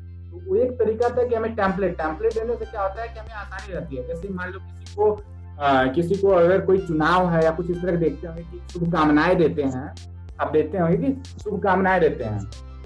वो 0.47 0.55
एक 0.55 0.71
तरीका 0.79 1.09
था 1.09 1.23
कि 1.23 1.35
हमें 1.35 1.55
टेम्पलेट 1.55 1.97
टेम्पलेट 1.97 2.33
देने 2.33 2.55
से 2.55 2.65
क्या 2.65 2.81
होता 2.81 3.01
है 3.01 3.07
कि 3.07 3.19
हमें 3.19 3.33
आसानी 3.35 3.73
रहती 3.73 3.95
है। 3.95 4.07
जैसे 4.07 4.29
मान 4.33 4.51
लो 4.51 4.59
किसी 4.59 4.95
को 4.95 5.11
आ, 5.59 5.85
किसी 5.87 6.15
को 6.15 6.29
अगर 6.29 6.61
कोई 6.61 6.79
चुनाव 6.87 7.29
है 7.29 7.43
या 7.43 7.51
कुछ 7.51 7.69
इस 7.71 7.77
तरह 7.77 7.95
देखते 7.97 8.27
होंगे 8.27 8.41
कि 8.43 8.59
शुभकामनाएँ 8.73 9.35
देते 9.35 9.63
हैं 9.63 9.93
आप 10.41 10.51
देखते 10.51 10.77
होंगे 10.77 10.97
कि 10.97 11.39
शुभकामनाएँ 11.43 11.99
देते 11.99 12.23
हैं। 12.23 12.39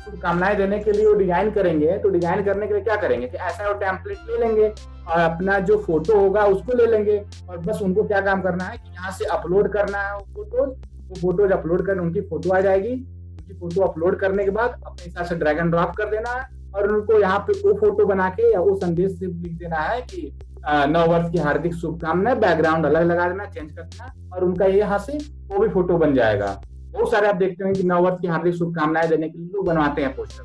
शुभकामनाएँ 0.05 0.55
देने 0.57 0.79
के 0.79 0.91
लिए 0.91 1.05
वो 1.05 1.13
डिज़ाइन 1.13 1.51
करेंगे 1.51 1.97
तो 1.97 2.09
डिज़ाइन 2.09 2.43
करने 2.45 2.67
के 2.67 2.73
लिए 2.73 2.83
क्या 2.83 2.95
करेंगे 2.97 3.27
कि 3.27 3.37
ऐसा 3.39 3.67
वो 3.67 3.73
टेम्पलेट 3.79 4.29
ले 4.29 4.37
लेंगे 4.37 4.67
और 4.67 5.19
अपना 5.19 5.59
जो 5.61 5.77
फ़ोटो 5.79 6.19
होगा 6.19 6.45
उसको 6.47 6.77
ले 6.77 6.85
लेंगे 6.91 7.17
और 7.49 7.57
बस 7.59 7.81
उनको 7.81 8.03
क्या 8.03 8.21
काम 8.21 8.41
करना 8.41 8.63
है 8.63 8.77
कि 8.77 8.91
यहाँ 8.91 9.11
से 9.11 9.25
अपलोड 9.33 9.71
करना 9.73 10.01
है 10.01 10.13
वो 10.13 10.25
फ़ोटोज़ 10.35 10.69
वो 11.09 11.19
फ़ोटोज़ 11.21 11.51
अपलोड 11.53 11.85
कर 11.85 11.99
उनकी 11.99 12.21
फ़ोटो 12.21 12.51
आ 12.51 12.59
जाएगी। 12.61 12.93
उनकी 12.93 13.53
फ़ोटो 13.53 13.81
अपलोड 13.81 14.19
करने 14.19 14.43
के 14.43 14.51
बाद 14.51 14.81
अपने 14.85 15.05
हिसाब 15.05 15.25
से 15.25 15.35
ड्रैग 15.35 15.57
एंड 15.57 15.71
ड्रॉप 15.71 15.95
कर 15.97 16.09
देना 16.09 16.29
है। 16.31 16.47
और 16.75 16.91
उनको 16.95 17.19
यहाँ 17.19 17.39
पे 17.47 17.53
वो 17.61 17.73
फ़ोटो 17.79 18.05
बना 18.05 18.29
के 18.29 18.51
या 18.53 18.59
वो 18.59 18.75
संदेश 18.79 19.11
से 19.19 19.25
लिख 19.25 19.53
देना 19.59 19.77
है 19.77 20.01
कि 20.03 20.31
नव 20.65 21.11
वर्ष 21.11 21.31
की 21.31 21.37
हार्दिक 21.39 21.73
शुभकामनाएँ 21.75 22.35
बैकग्राउंड 22.39 22.85
अलग 22.85 23.05
लगा 23.05 23.27
देना 23.29 23.45
चेंज 23.45 23.71
कर 23.71 23.81
देना, 23.81 24.13
और 24.33 24.43
उनका 24.43 24.65
ये 24.65 24.79
यहाँ 24.79 24.97
से 24.99 25.17
वो 25.47 25.59
भी 25.59 25.69
फ़ोटो 25.69 25.97
बन 25.97 26.13
जाएगा। 26.15 26.61
बहुत 26.91 27.11
सारे 27.11 27.27
आप 27.27 27.35
देखते 27.35 27.63
हैं 27.63 27.73
कि 27.73 27.83
नव 27.83 28.03
वर्ष 28.03 28.17
की 28.21 28.27
हार्दिक 28.27 28.55
शुभकामनाएँ 28.55 29.07
देने 29.09 29.29
के 29.29 29.37
लिए 29.37 29.49
लोग 29.53 29.65
बनवाते 29.65 30.01
हैं 30.01 30.15
पोस्टर 30.15 30.43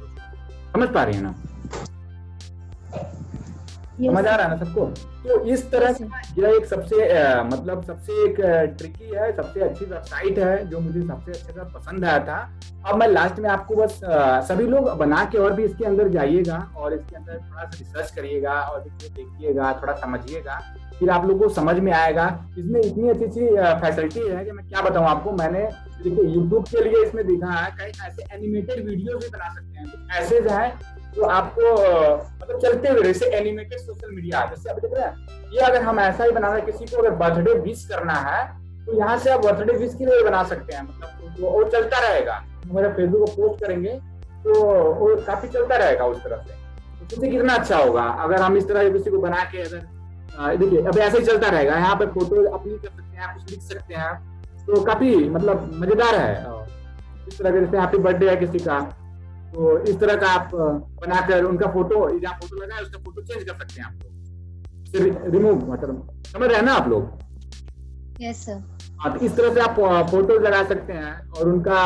समझ 0.73 0.89
पा 0.89 1.03
रही 1.03 1.17
है 1.17 1.23
ना? 1.23 1.35
समझ 3.99 4.27
आ 4.27 4.35
रहा 4.37 4.47
है 4.47 4.51
ना 4.51 4.65
सबको? 4.65 4.85
तो 5.25 5.41
इस 5.45 5.71
तरह 5.71 5.93
से 5.93 6.05
यह 6.39 6.49
एक 6.51 6.65
सबसे 6.67 7.09
अ, 7.09 7.43
मतलब 7.45 7.85
सबसे 7.85 8.13
एक 8.25 8.41
ट्रिकी 8.79 9.15
है 9.15 9.35
सबसे 9.37 9.61
अच्छी 9.61 9.85
वेबसाइट 9.85 10.39
है 10.39 10.67
जो 10.71 10.81
मुझे 10.81 11.03
सबसे 11.03 11.33
अच्छे 11.33 11.53
से 11.53 11.65
पसंद 11.75 12.05
आया 12.05 12.19
था। 12.27 12.39
अब 12.87 12.97
मैं 12.97 13.07
लास्ट 13.09 13.39
में 13.39 13.49
आपको 13.51 13.75
बस 13.77 14.01
अ, 14.05 14.41
सभी 14.49 14.67
लोग 14.67 14.91
बना 14.99 15.25
के 15.33 15.39
और 15.39 15.53
भी 15.53 15.65
इसके 15.65 15.85
अंदर 15.85 16.09
जाइएगा 16.09 16.59
और 16.77 16.95
इसके 16.95 17.17
अंदर 17.17 17.33
थोड़ा 17.35 17.63
सा 17.63 17.79
रिसर्च 17.79 18.11
करिएगा 18.11 18.61
और 18.63 18.81
देखिए 18.81 19.11
देखिएगा 19.17 19.73
थोड़ा 19.83 19.93
समझिएगा 19.97 20.61
फिर 20.99 21.11
आप 21.11 21.25
लोग 21.27 21.39
को 21.39 21.49
समझ 21.49 21.79
में 21.79 21.93
आएगा। 21.93 22.27
इसमें 22.59 22.81
इतनी 22.81 23.09
अच्छी 23.09 23.25
अच्छी 23.25 23.47
फैसिलिटी 23.81 24.21
है 24.29 24.45
कि 24.45 24.53
मैं 24.53 24.67
क्या 24.69 24.83
बताऊँ 24.83 25.07
आपको 25.07 25.33
मैंने 25.33 25.61
देखिए 26.03 26.25
यूट्यूब 26.25 26.65
के 26.69 26.85
लिए 26.85 27.03
इसमें 27.05 27.27
देखा 27.27 27.51
है 27.53 27.71
कई 27.79 28.07
ऐसे 28.07 28.25
एनिमेटेड 28.35 28.85
वीडियो 28.87 29.19
भी 29.19 29.29
बना 29.29 29.53
सकते 29.55 29.79
हैं। 29.79 30.21
ऐसे 30.21 30.41
जो 30.41 30.51
है 30.51 30.69
जो 31.17 31.25
आपको 31.25 31.73
मतलब 31.73 32.59
चलते 32.63 32.89
हुए 32.89 33.03
जैसे 33.03 33.27
एनिमेटेड 33.37 33.79
सोशल 33.81 34.15
मीडिया 34.15 34.45
जैसे 34.47 34.71
आप 34.71 34.79
देख 34.81 34.93
रहे 34.95 35.05
हैं 35.05 35.53
ये 35.53 35.61
अगर 35.67 35.83
हम 35.83 36.01
ऐसा 36.01 36.25
ही 36.25 36.31
बना 36.33 36.53
रहे 36.53 36.61
किसी 36.63 36.87
को 36.87 37.03
अगर 37.03 37.15
बर्थडे 37.23 37.55
विश 37.61 37.87
करना 37.89 38.15
है 38.27 38.45
तो 38.87 38.99
यहाँ 38.99 39.17
से 39.19 39.31
आप 39.31 39.45
बर्थडे 39.45 39.77
विश 39.77 39.95
के 39.95 40.05
लिए 40.07 40.23
बना 40.25 40.43
सकते 40.45 40.75
हैं 40.75 40.83
मतलब 40.83 41.41
वो, 41.41 41.51
वो 41.51 41.65
चलता 41.65 41.99
रहेगा। 42.01 42.35
हमारे 42.67 42.89
फेसबुक 42.89 43.21
को 43.21 43.27
पोस्ट 43.37 43.65
करेंगे 43.65 43.93
तो 44.45 44.63
वो 44.95 45.15
काफ़ी 45.27 45.49
चलता 45.49 45.77
रहेगा 45.77 46.05
उस 46.07 46.23
तरह 46.25 46.43
से। 46.43 47.07
तो 47.07 47.21
कितना 47.23 47.55
अच्छा 47.55 47.79
होगा 47.79 48.03
अगर 48.25 48.43
हम 48.43 48.57
इस 48.57 48.69
तरह 48.69 48.89
किसी 48.93 49.11
को 49.11 49.19
बना 49.19 49.43
के 49.53 49.63
अगर 49.63 50.57
देखिए 50.57 50.83
अब 50.83 50.99
ऐसे 50.99 51.19
ही 51.19 51.25
चलता 51.25 51.49
रहेगा 51.49 51.77
यहाँ 51.77 51.97
पे 51.97 52.07
फ़ोटो 52.09 52.45
अपनी 52.49 52.73
कर 52.73 52.89
सकते 52.89 53.17
हैं 53.17 53.35
कुछ 53.35 53.51
लिख 53.51 53.61
सकते 53.63 53.95
हैं 53.95 54.67
तो 54.67 54.81
काफ़ी 54.85 55.15
मतलब 55.31 55.71
मज़ेदार 55.75 56.15
है 56.17 56.33
इस 57.29 57.39
तरह 57.39 57.51
के 57.51 57.61
जैसे 57.61 57.79
हैप्पी 57.79 57.99
बर्थडे 57.99 58.31
है 58.31 58.37
किसी 58.37 58.59
का। 58.59 58.79
तो 59.57 59.79
इस 59.79 59.99
तरह 60.01 60.17
का 60.17 60.29
आप 60.29 60.51
बनाकर 60.55 61.45
उनका 61.45 61.67
फ़ोटो 61.67 62.19
जहाँ 62.19 62.35
फ़ोटो 62.35 62.57
लगा 62.57 62.77
है 62.77 62.83
उसका 62.83 62.99
फ़ोटो 62.99 63.23
चेंज 63.23 63.45
कर 63.45 63.55
सकते 63.55 63.81
हैं 63.81 63.87
आप 63.89 63.95
लोग। 63.95 65.33
रिमूव 65.35 65.73
मतलब 65.73 66.25
समझ 66.27 66.49
रहे 66.49 66.57
हैं 66.57 66.65
ना 66.65 66.73
आप 66.73 66.89
लोग? 66.89 67.19
यस 68.21 68.45
सर 68.47 68.63
हाँ 69.01 69.19
तो 69.19 69.25
इस 69.27 69.37
तरह 69.37 69.55
से 69.55 69.61
आप 69.61 69.81
फ़ोटो 70.11 70.39
लगा 70.39 70.63
सकते 70.65 70.93
हैं 70.93 71.29
और 71.31 71.49
उनका 71.49 71.81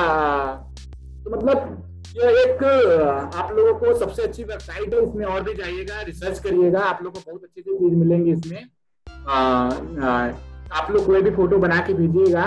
तो 1.24 1.30
मतलब 1.30 1.86
ये 2.16 2.30
एक 2.42 2.64
आप 3.34 3.52
लोगों 3.52 3.74
को 3.74 3.98
सबसे 3.98 4.22
अच्छी 4.22 4.44
वेबसाइट 4.44 4.94
है 4.94 5.02
इसमें 5.08 5.24
और 5.26 5.42
भी 5.42 5.54
जाइएगा 5.54 6.00
रिसर्च 6.00 6.38
करिएगा 6.38 6.80
आप 6.80 7.02
लोगों 7.02 7.20
को 7.20 7.30
बहुत 7.30 7.44
अच्छी 7.44 7.60
अच्छी 7.60 7.78
चीज़ 7.78 7.94
मिलेंगी 7.94 8.32
इसमें। 8.32 8.58
अ, 8.58 9.32
अ, 9.32 10.34
आप 10.72 10.90
लोग 10.90 11.06
कोई 11.06 11.22
भी 11.22 11.30
फ़ोटो 11.30 11.58
बना 11.58 11.80
के 11.80 11.94
भेजिएगा 11.94 12.46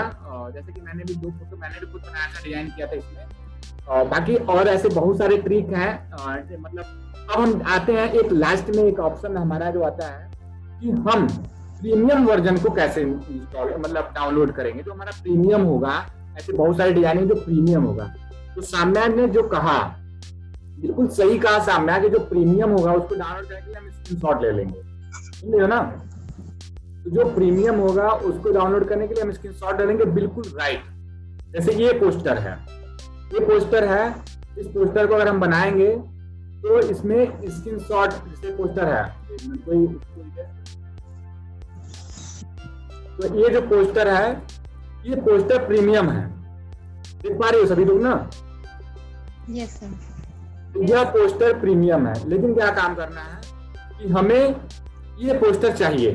जैसे 0.54 0.72
कि 0.72 0.80
मैंने 0.80 1.04
भी 1.04 1.14
दो 1.14 1.30
फ़ोटो 1.30 1.56
मैंने 1.56 1.80
भी 1.80 1.92
खुद 1.92 2.02
बनाया 2.02 2.26
था 2.26 2.42
डिज़ाइन 2.44 2.68
किया 2.68 2.86
था 2.86 2.92
इसमें। 2.92 3.43
बाकी 3.88 4.34
और 4.36 4.68
ऐसे 4.68 4.88
बहुत 4.90 5.18
सारे 5.18 5.36
ट्रिक 5.38 5.72
हैं 5.72 6.58
मतलब 6.58 6.84
अब 7.26 7.40
हम 7.40 7.62
आते 7.66 7.92
हैं, 7.92 8.10
एक 8.10 8.32
लास्ट 8.32 8.70
में 8.76 8.82
एक 8.82 8.98
ऑप्शन 9.00 9.36
हमारा 9.36 9.70
जो 9.70 9.82
आता 9.82 10.06
है 10.06 10.30
कि 10.80 10.90
हम 10.90 11.26
प्रीमियम 11.80 12.24
वर्जन 12.26 12.56
को 12.56 12.70
कैसे 12.70 13.00
इंस्टॉल 13.00 13.72
मतलब 13.78 14.10
डाउनलोड 14.14 14.52
करेंगे। 14.52 14.82
जो 14.82 14.92
हमारा 14.92 15.12
प्रीमियम 15.22 15.62
होगा, 15.62 15.94
ऐसे 16.38 16.52
बहुत 16.52 16.76
सारे 16.76 16.92
डिज़ाइनिंग 16.92 17.28
जो 17.28 17.34
प्रीमियम 17.36 17.84
होगा। 17.84 18.04
तो 18.54 18.62
साम्या 18.62 19.06
ने 19.06 19.26
जो 19.28 19.42
कहा, 19.48 19.78
बिल्कुल 20.80 21.08
सही 21.10 21.38
कहा 21.38 21.58
साम्या 21.64 21.98
कि 21.98 22.08
जो 22.08 22.18
प्रीमियम 22.26 22.70
होगा, 22.70 22.92
उसको 22.92 23.14
डाउनलोड 23.14 23.48
करने 23.48 23.60
के 23.60 23.66
लिए 23.66 23.76
हम 23.76 23.90
स्क्रीनशॉट 23.92 24.42
ले 24.42 24.50
लेंगे। 24.52 24.82
समझे 25.32 25.60
हो 25.60 25.66
ना? 25.66 25.80
तो 27.04 27.10
जो 27.10 27.24
प्रीमियम 27.34 27.80
होगा, 27.80 28.08
उसको 28.08 28.50
डाउनलोड 28.50 28.88
करने 28.88 29.06
के 29.08 29.14
लिए 29.14 29.24
हम 29.24 29.32
स्क्रीनशॉट 29.32 29.80
ले 29.80 29.86
लेंगे 29.86 30.04
बिल्कुल 30.12 30.44
राइट 30.60 30.82
जैसे 31.52 31.72
ये 31.74 31.92
पोस्टर 32.00 32.38
है। 32.38 32.56
ये 33.34 33.40
पोस्टर 33.40 33.84
है 33.84 34.04
इस 34.58 34.66
पोस्टर 34.66 35.06
को 35.06 35.14
अगर 35.14 35.28
हम 35.28 35.40
बनाएँगे 35.40 35.88
तो 36.62 36.78
इसमें 36.80 37.48
स्क्रीनशॉट 37.50 38.10
जैसे 38.10 38.54
पोस्टर 38.56 38.84
है। 38.84 39.04
तो 43.18 43.34
ये 43.34 43.48
जो 43.50 43.60
पोस्टर 43.62 44.08
है 44.08 44.30
ये 45.06 45.16
पोस्टर 45.20 45.66
प्रीमियम 45.66 46.10
है। 46.10 46.22
देख 47.22 47.32
पा 47.32 47.48
रहे 47.50 47.60
हो 47.60 47.66
सभी 47.66 47.84
लोग 47.84 48.00
ना? 48.02 48.14
यस 49.50 49.70
सर 49.70 50.82
यह 50.82 51.04
पोस्टर 51.10 51.58
प्रीमियम 51.60 52.06
है। 52.06 52.28
लेकिन 52.28 52.54
क्या 52.54 52.70
काम 52.72 52.94
करना 52.94 53.20
है 53.20 53.40
कि 53.98 54.08
हमें 54.08 54.56
ये 55.18 55.38
पोस्टर 55.38 55.76
चाहिए। 55.76 56.10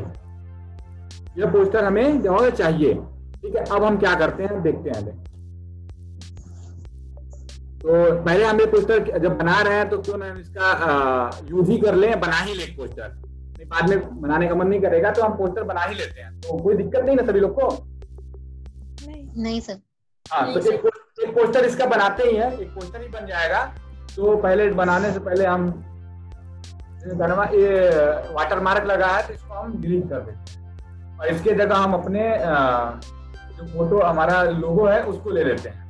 यह 1.37 1.51
पोस्टर 1.51 1.85
हमें 1.85 2.21
जो 2.21 2.49
चाहिए। 2.49 2.93
ठीक 3.35 3.55
है 3.55 3.63
अब 3.65 3.83
हम 3.83 3.97
क्या 3.97 4.13
करते 4.15 4.43
हैं 4.43 4.61
देखते 4.61 4.89
हैं। 4.89 5.05
देख। 5.05 5.28
तो 7.81 8.23
पहले 8.23 8.45
हम 8.45 8.59
ये 8.59 8.65
पोस्टर 8.65 9.19
जब 9.19 9.37
बना 9.37 9.59
रहे 9.61 9.75
हैं 9.75 9.89
तो 9.89 9.97
क्यों 9.99 10.17
ना 10.17 10.29
हम 10.31 10.37
इसका 10.39 10.67
यूज़ 11.49 11.69
ही 11.71 11.77
कर 11.79 11.95
लें 11.95 12.19
बना 12.19 12.39
ही 12.39 12.53
ले 12.53 12.65
पोस्टर 12.77 13.11
नहीं 13.57 13.67
बाद 13.67 13.89
में 13.89 14.21
बनाने 14.21 14.47
का 14.47 14.55
मन 14.55 14.67
नहीं 14.67 14.79
करेगा 14.81 15.11
तो 15.11 15.21
हम 15.23 15.37
पोस्टर 15.37 15.63
बना 15.63 15.83
ही 15.83 15.95
लेते 15.95 16.21
हैं। 16.21 16.39
तो 16.41 16.57
कोई 16.63 16.75
दिक्कत 16.75 17.05
नहीं 17.05 17.15
ना 17.15 17.23
सभी 17.23 17.39
लोग 17.39 17.53
को? 17.53 17.67
नहीं। 19.07 19.43
नहीं 19.43 19.59
सर। 19.61 19.79
हाँ 20.25 20.53
तो 20.53 20.59
एक, 20.61 20.85
एक 21.23 21.33
पोस्टर 21.35 21.65
इसका 21.65 21.85
बनाते 21.87 22.23
ही 22.23 22.35
है 22.35 22.51
एक 22.53 22.69
पोस्टर 22.69 23.01
ही 23.01 23.07
बन 23.09 23.25
जाएगा। 23.27 23.63
तो 24.15 24.35
पहले 24.37 24.69
बनाने 24.73 25.11
से 25.13 25.19
पहले 25.19 25.45
हम 25.45 25.67
ये 27.53 27.67
वाटर 28.33 28.59
मार्क 28.59 28.85
लगा 28.85 29.07
है 29.07 29.27
तो 29.27 29.33
इसको 29.33 29.53
हम 29.53 29.81
डिलीट 29.81 30.09
कर 30.09 30.21
देते 30.21 30.51
हैं। 30.51 31.17
और 31.19 31.27
इसके 31.27 31.51
जगह 31.55 31.75
हम 31.75 31.93
अपने 31.93 32.31
जो 33.57 33.65
फ़ोटो 33.67 34.01
हमारा 34.01 34.41
लोगो 34.43 34.87
है 34.87 35.03
उसको 35.05 35.29
ले 35.29 35.43
लेते 35.43 35.69
हैं। 35.69 35.88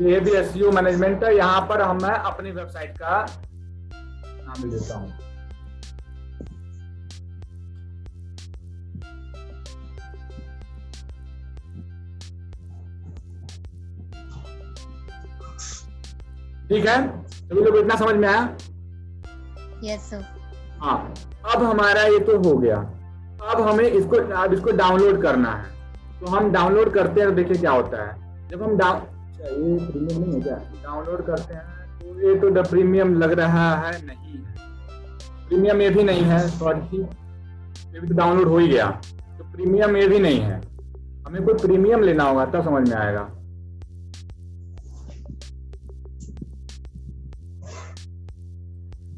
ये 0.00 0.20
भी 0.20 0.30
एस 0.36 0.54
मैनेजमेंट 0.74 1.24
है 1.24 1.34
यहाँ 1.36 1.60
पर 1.68 1.80
हम 1.82 1.98
मैं 2.02 2.12
अपनी 2.28 2.50
वेबसाइट 2.50 2.96
का 2.98 3.24
नाम 3.92 4.70
देता 4.70 4.94
हूँ। 4.94 5.08
ठीक 16.68 16.86
है? 16.86 16.96
सभी 17.28 17.60
लोग 17.60 17.76
इतना 17.76 17.94
समझ 17.96 18.14
में 18.14 18.28
आया? 18.28 18.42
यस 19.84 20.10
सर 20.10 20.24
हाँ 20.80 20.98
अब 21.52 21.62
हमारा 21.62 22.02
ये 22.02 22.18
तो 22.20 22.38
हो 22.40 22.56
गया। 22.58 22.76
अब 23.50 23.60
हमें 23.68 23.84
इसको 23.84 24.16
अब 24.42 24.52
इसको 24.54 24.70
डाउनलोड 24.76 25.22
करना 25.22 25.52
है। 25.52 26.20
तो 26.20 26.26
हम 26.26 26.50
डाउनलोड 26.52 26.92
करते 26.94 27.20
हैं 27.20 27.28
तो 27.30 27.36
देखिए 27.36 27.60
क्या 27.60 27.70
होता 27.72 28.04
है। 28.04 28.48
जब 28.48 28.62
हम 28.62 28.76
डाउन 28.76 29.09
ये 29.40 29.78
प्रीमियम 29.86 30.20
नहीं 30.20 30.34
है 30.34 30.40
क्या 30.40 30.56
डाउनलोड 30.84 31.24
करते 31.26 31.54
हैं। 31.54 31.64
तो 32.00 32.20
ये 32.20 32.38
तो 32.40 32.50
द 32.50 32.66
प्रीमियम 32.66 33.14
लग 33.14 33.32
रहा 33.32 33.74
है, 33.76 33.92
नहीं 34.06 34.38
प्रीमियम 35.48 35.80
ये 35.82 35.90
भी 35.90 36.02
नहीं 36.02 36.22
है 36.22 36.38
सॉरी 36.48 36.98
ये 36.98 38.00
भी 38.00 38.08
तो 38.08 38.14
डाउनलोड 38.14 38.48
हो 38.48 38.58
ही 38.58 38.68
गया। 38.68 38.90
तो 39.38 39.44
प्रीमियम 39.52 39.96
ये 39.96 40.06
भी 40.08 40.18
नहीं 40.18 40.40
है। 40.40 40.60
हमें 41.26 41.42
कोई 41.44 41.54
प्रीमियम 41.54 42.02
लेना 42.02 42.24
होगा, 42.24 42.44
तब 42.44 42.64
समझ 42.64 42.88
में 42.88 42.96
आएगा। 42.96 43.28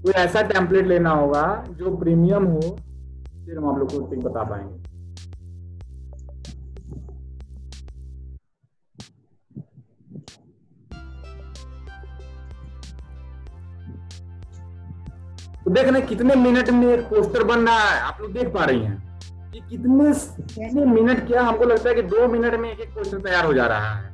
कोई 0.02 0.12
ऐसा 0.12 0.42
टेम्पलेट 0.42 0.86
लेना 0.86 1.10
होगा, 1.10 1.42
जो 1.70 1.96
प्रीमियम 1.96 2.44
हो, 2.44 2.60
फिर 2.60 3.58
हम 3.58 3.68
आप 3.70 3.78
लोग 3.78 3.90
को 3.92 4.28
बता 4.28 4.42
पाएँगे। 4.42 4.91
देख 15.72 15.88
रहे 15.88 16.00
कितने 16.04 16.34
मिनट 16.36 16.70
में 16.70 16.86
एक 16.88 17.00
पोस्टर 17.06 17.44
बन 17.44 17.66
रहा 17.66 17.78
है, 17.80 18.00
आप 18.00 18.18
लोग 18.20 18.32
देख 18.32 18.48
पा 18.54 18.64
रही 18.64 18.80
हैं। 18.80 19.00
कि 19.52 19.60
कितने 19.60 20.12
कितने 20.54 20.84
मिनट 20.86 21.26
क्या 21.26 21.42
हमको 21.42 21.64
लगता 21.64 21.88
है 21.88 21.94
कि 21.94 22.02
दो 22.04 22.26
मिनट 22.28 22.54
में 22.54 22.70
एक 22.70 22.80
एक 22.80 22.94
पोस्टर 22.94 23.18
तैयार 23.20 23.44
हो 23.44 23.52
जा 23.54 23.66
रहा 23.66 23.94
है। 23.94 24.10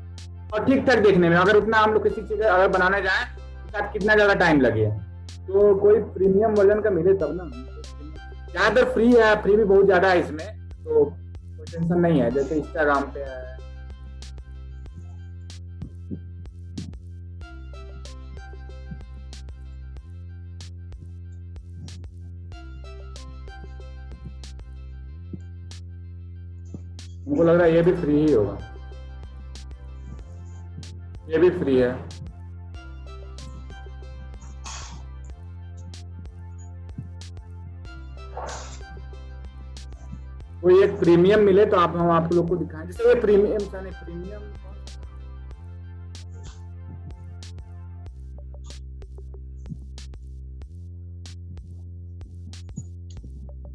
और 0.54 0.64
ठीक 0.64 0.86
ठाक 0.86 0.98
देखने 0.98 1.28
में, 1.28 1.36
अगर 1.36 1.56
उतना 1.56 1.78
हम 1.78 1.92
लोग 1.94 2.02
किसी 2.02 2.22
चीज़ 2.22 2.42
अगर 2.42 2.68
बनाने 2.68 3.00
जाए 3.02 3.24
तो 3.66 3.92
कितना 3.92 4.14
ज़्यादा 4.14 4.34
टाइम 4.36 4.60
लगे। 4.60 4.86
तो 5.46 5.74
कोई 5.76 6.00
प्रीमियम 6.14 6.54
वर्जन 6.54 6.80
का 6.80 6.90
मिले 6.90 7.14
तब 7.14 7.34
ना। 7.34 7.44
ज़्यादातर 8.50 8.84
फ्री 8.92 9.12
है 9.12 9.34
फ्री 9.42 9.56
भी 9.56 9.64
बहुत 9.64 9.84
ज़्यादा 9.84 10.08
है 10.08 10.20
इसमें 10.20 10.46
तो 10.46 11.04
कोई 11.04 11.64
टेंशन 11.66 11.98
नहीं 11.98 12.20
है, 12.20 12.30
जैसे 12.30 12.56
इंस्टाग्राम 12.56 13.02
पे 13.04 13.20
है। 13.20 13.47
मुझको 27.28 27.44
लग 27.44 27.56
रहा 27.56 27.66
है 27.66 27.74
ये 27.74 27.82
भी 27.82 27.92
फ्री 27.92 28.16
ही 28.16 28.32
होगा। 28.32 28.58
ये 31.28 31.38
भी 31.38 31.50
फ्री 31.58 31.76
है। 31.78 31.92
कोई 40.62 40.82
एक 40.84 40.98
प्रीमियम 41.00 41.44
मिले 41.44 41.64
तो 41.66 41.76
आप 41.76 41.96
हम 41.96 42.10
आप 42.10 42.32
लोग 42.32 42.48
को 42.48 42.56
दिखाएँ। 42.56 42.86
जैसे 42.86 43.08
ये 43.08 43.20
प्रीमियम 43.20 43.62
नहीं 43.74 43.92
प्रीमियम 44.04 44.56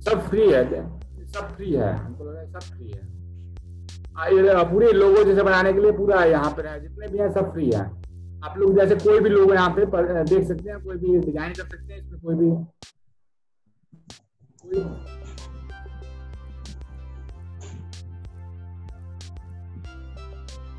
सब 0.01 0.27
फ्री 0.29 0.51
है 0.51 0.63
सब 1.33 1.55
फ्री 1.55 1.73
है। 1.73 1.93
हमको 1.95 2.23
लग 2.23 2.33
रहा 2.33 2.41
है 2.41 2.51
सब 2.51 2.75
फ्री 2.75 2.91
है। 2.91 3.22
पूरे 4.15 4.91
लोगो 4.91 5.23
जैसे 5.23 5.43
बनाने 5.43 5.73
के 5.73 5.79
लिए 5.81 5.91
पूरा 5.91 6.23
यहाँ 6.25 6.51
पर 6.57 6.65
है, 6.67 6.79
जितने 6.81 7.07
भी 7.07 7.17
हैं 7.17 7.31
सब 7.33 7.51
फ्री 7.53 7.69
है। 7.71 7.81
आप 8.45 8.57
लोग 8.57 8.75
जैसे 8.75 8.95
कोई 9.03 9.19
भी 9.19 9.29
लोग 9.29 9.53
यहाँ 9.53 9.69
पे 9.75 9.85
देख 9.85 10.47
सकते 10.47 10.69
हैं, 10.69 10.79
कोई 10.83 10.97
भी 10.97 11.19
डिज़ाइन 11.19 11.53
कर 11.53 11.63
सकते 11.63 11.93
हैं, 11.93 11.99
इसमें 11.99 12.19
कोई 12.21 12.35
भी 12.35 12.49
कोई 14.63 14.83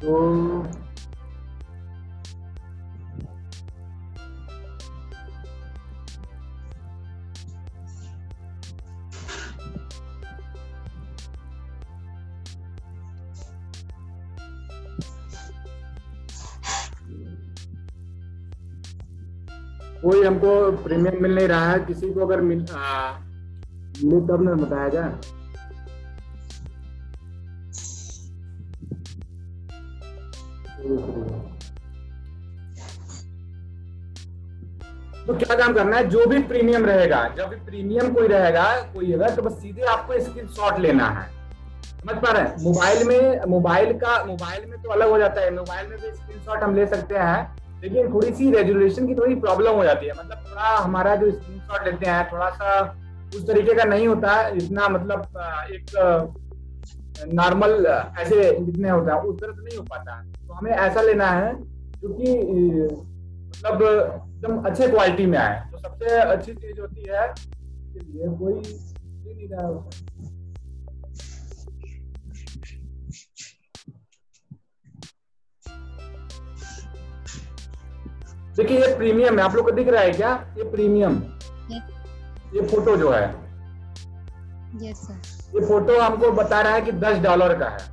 तो 0.03 0.84
कोई 20.05 20.25
हमको 20.25 20.51
प्रीमियम 20.83 21.23
मिल 21.23 21.35
नहीं 21.35 21.49
रहा 21.49 21.71
है, 21.71 21.79
किसी 21.81 22.11
को 22.11 22.27
अगर 22.27 22.40
मिल 22.40 22.59
मिले 24.05 24.21
तब 24.29 24.43
न 24.43 24.55
बताया 24.55 24.88
जाए 24.88 25.12
तो 35.27 35.35
क्या 35.35 35.57
काम 35.57 35.73
करना 35.75 35.97
है? 35.97 36.09
जो 36.09 36.27
भी 36.27 36.38
प्रीमियम 36.45 36.85
रहेगा, 36.87 37.27
जब 37.37 37.49
भी 37.49 37.57
प्रीमियम 37.67 38.12
कोई 38.14 38.27
रहेगा, 38.29 38.64
कोई 38.95 39.12
अगर 39.12 39.31
तो 39.31 39.43
बस 39.43 39.53
सीधे 39.53 39.83
आपको 39.88 40.21
स्क्रीन 40.21 40.47
शॉट 40.49 40.79
लेना 40.81 41.09
है। 41.11 41.27
समझ 41.83 42.17
पा 42.17 42.33
रहे 42.33 42.43
हैं? 42.43 42.57
मोबाइल 42.62 43.07
में, 43.09 43.40
मोबाइल 43.49 43.93
का, 43.99 44.25
मोबाइल 44.25 44.71
में 44.71 44.81
तो 44.83 44.90
अलग 44.90 45.11
हो 45.11 45.19
जाता 45.19 45.40
है। 45.40 45.55
मोबाइल 45.55 45.88
में 45.88 45.99
भी 45.99 46.11
स्क्रीन 46.11 46.40
शॉट 46.40 46.62
हम 46.62 46.75
ले 46.75 46.87
सकते 46.87 47.14
हैं। 47.17 47.63
लेकिन 47.85 48.12
थोड़ी 48.12 48.33
सी 48.33 48.51
रेजुलेशन 48.51 49.07
की 49.07 49.14
थोड़ी 49.14 49.35
प्रॉब्लम 49.37 49.73
हो 49.73 49.85
जाती 49.85 50.07
है। 50.07 50.12
मतलब 50.18 50.44
थोड़ा 50.51 50.77
हमारा 50.77 51.14
जो 51.16 51.31
स्क्रीन 51.31 51.61
लेते 51.85 52.07
हैं 52.07 52.29
थोड़ा 52.33 52.49
सा 52.51 52.81
उस 53.37 53.47
तरीके 53.47 53.75
का 53.75 53.85
नहीं 53.85 54.07
होता 54.09 54.33
है 54.33 54.57
इतना 54.57 54.88
मतलब 54.88 55.20
एक 55.73 55.87
नॉर्मल 57.35 57.87
ऐसे 58.18 58.37
जितने 58.61 58.90
होता 58.90 59.14
है, 59.14 59.20
उस 59.20 59.40
तरह 59.40 59.53
से 59.53 59.62
नहीं 59.62 59.79
हो 59.79 59.85
पाता 59.85 60.14
है। 60.14 60.33
तो 60.47 60.55
हमें 60.55 60.70
ऐसा 60.70 61.03
लेना 61.03 61.27
है 61.31 61.53
क्योंकि 61.55 62.33
मतलब 63.49 63.83
एकदम 63.83 64.62
अच्छे 64.62 64.88
क्वालिटी 64.88 65.27
में 65.27 65.38
आए। 65.38 65.61
तो 65.73 65.79
सबसे 65.79 66.20
अच्छी 66.20 66.53
चीज़ 66.55 66.81
होती 66.81 67.09
है 67.11 67.27
कोई 68.38 68.55
नहीं 68.55 69.49
रहा 69.49 69.68
देखिए 78.57 78.81
ये 78.81 78.97
प्रीमियम 78.97 79.38
है। 79.38 79.45
आप 79.45 79.55
लोग 79.55 79.64
को 79.64 79.71
दिख 79.73 79.88
रहा 79.88 80.03
है 80.03 80.11
क्या? 80.12 80.33
ये 80.59 80.64
प्रीमियम 80.71 81.23
ये 82.55 82.67
फ़ोटो 82.69 82.97
जो 82.97 83.11
है। 83.12 83.25
यस 84.83 84.99
सर 84.99 85.57
ये 85.57 85.67
फ़ोटो 85.67 85.99
हमको 86.01 86.31
बता 86.33 86.61
रहा 86.61 86.75
है 86.75 86.83
कि 86.83 86.93
दस 86.93 87.19
डॉलर 87.23 87.59
का 87.59 87.69
है। 87.69 87.93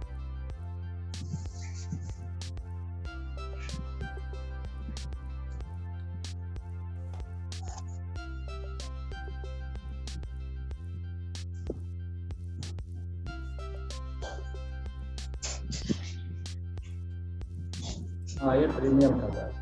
हाँ 18.42 18.56
ये 18.58 18.68
प्रीमियम 18.68 19.20
का 19.20 19.40
है। 19.40 19.61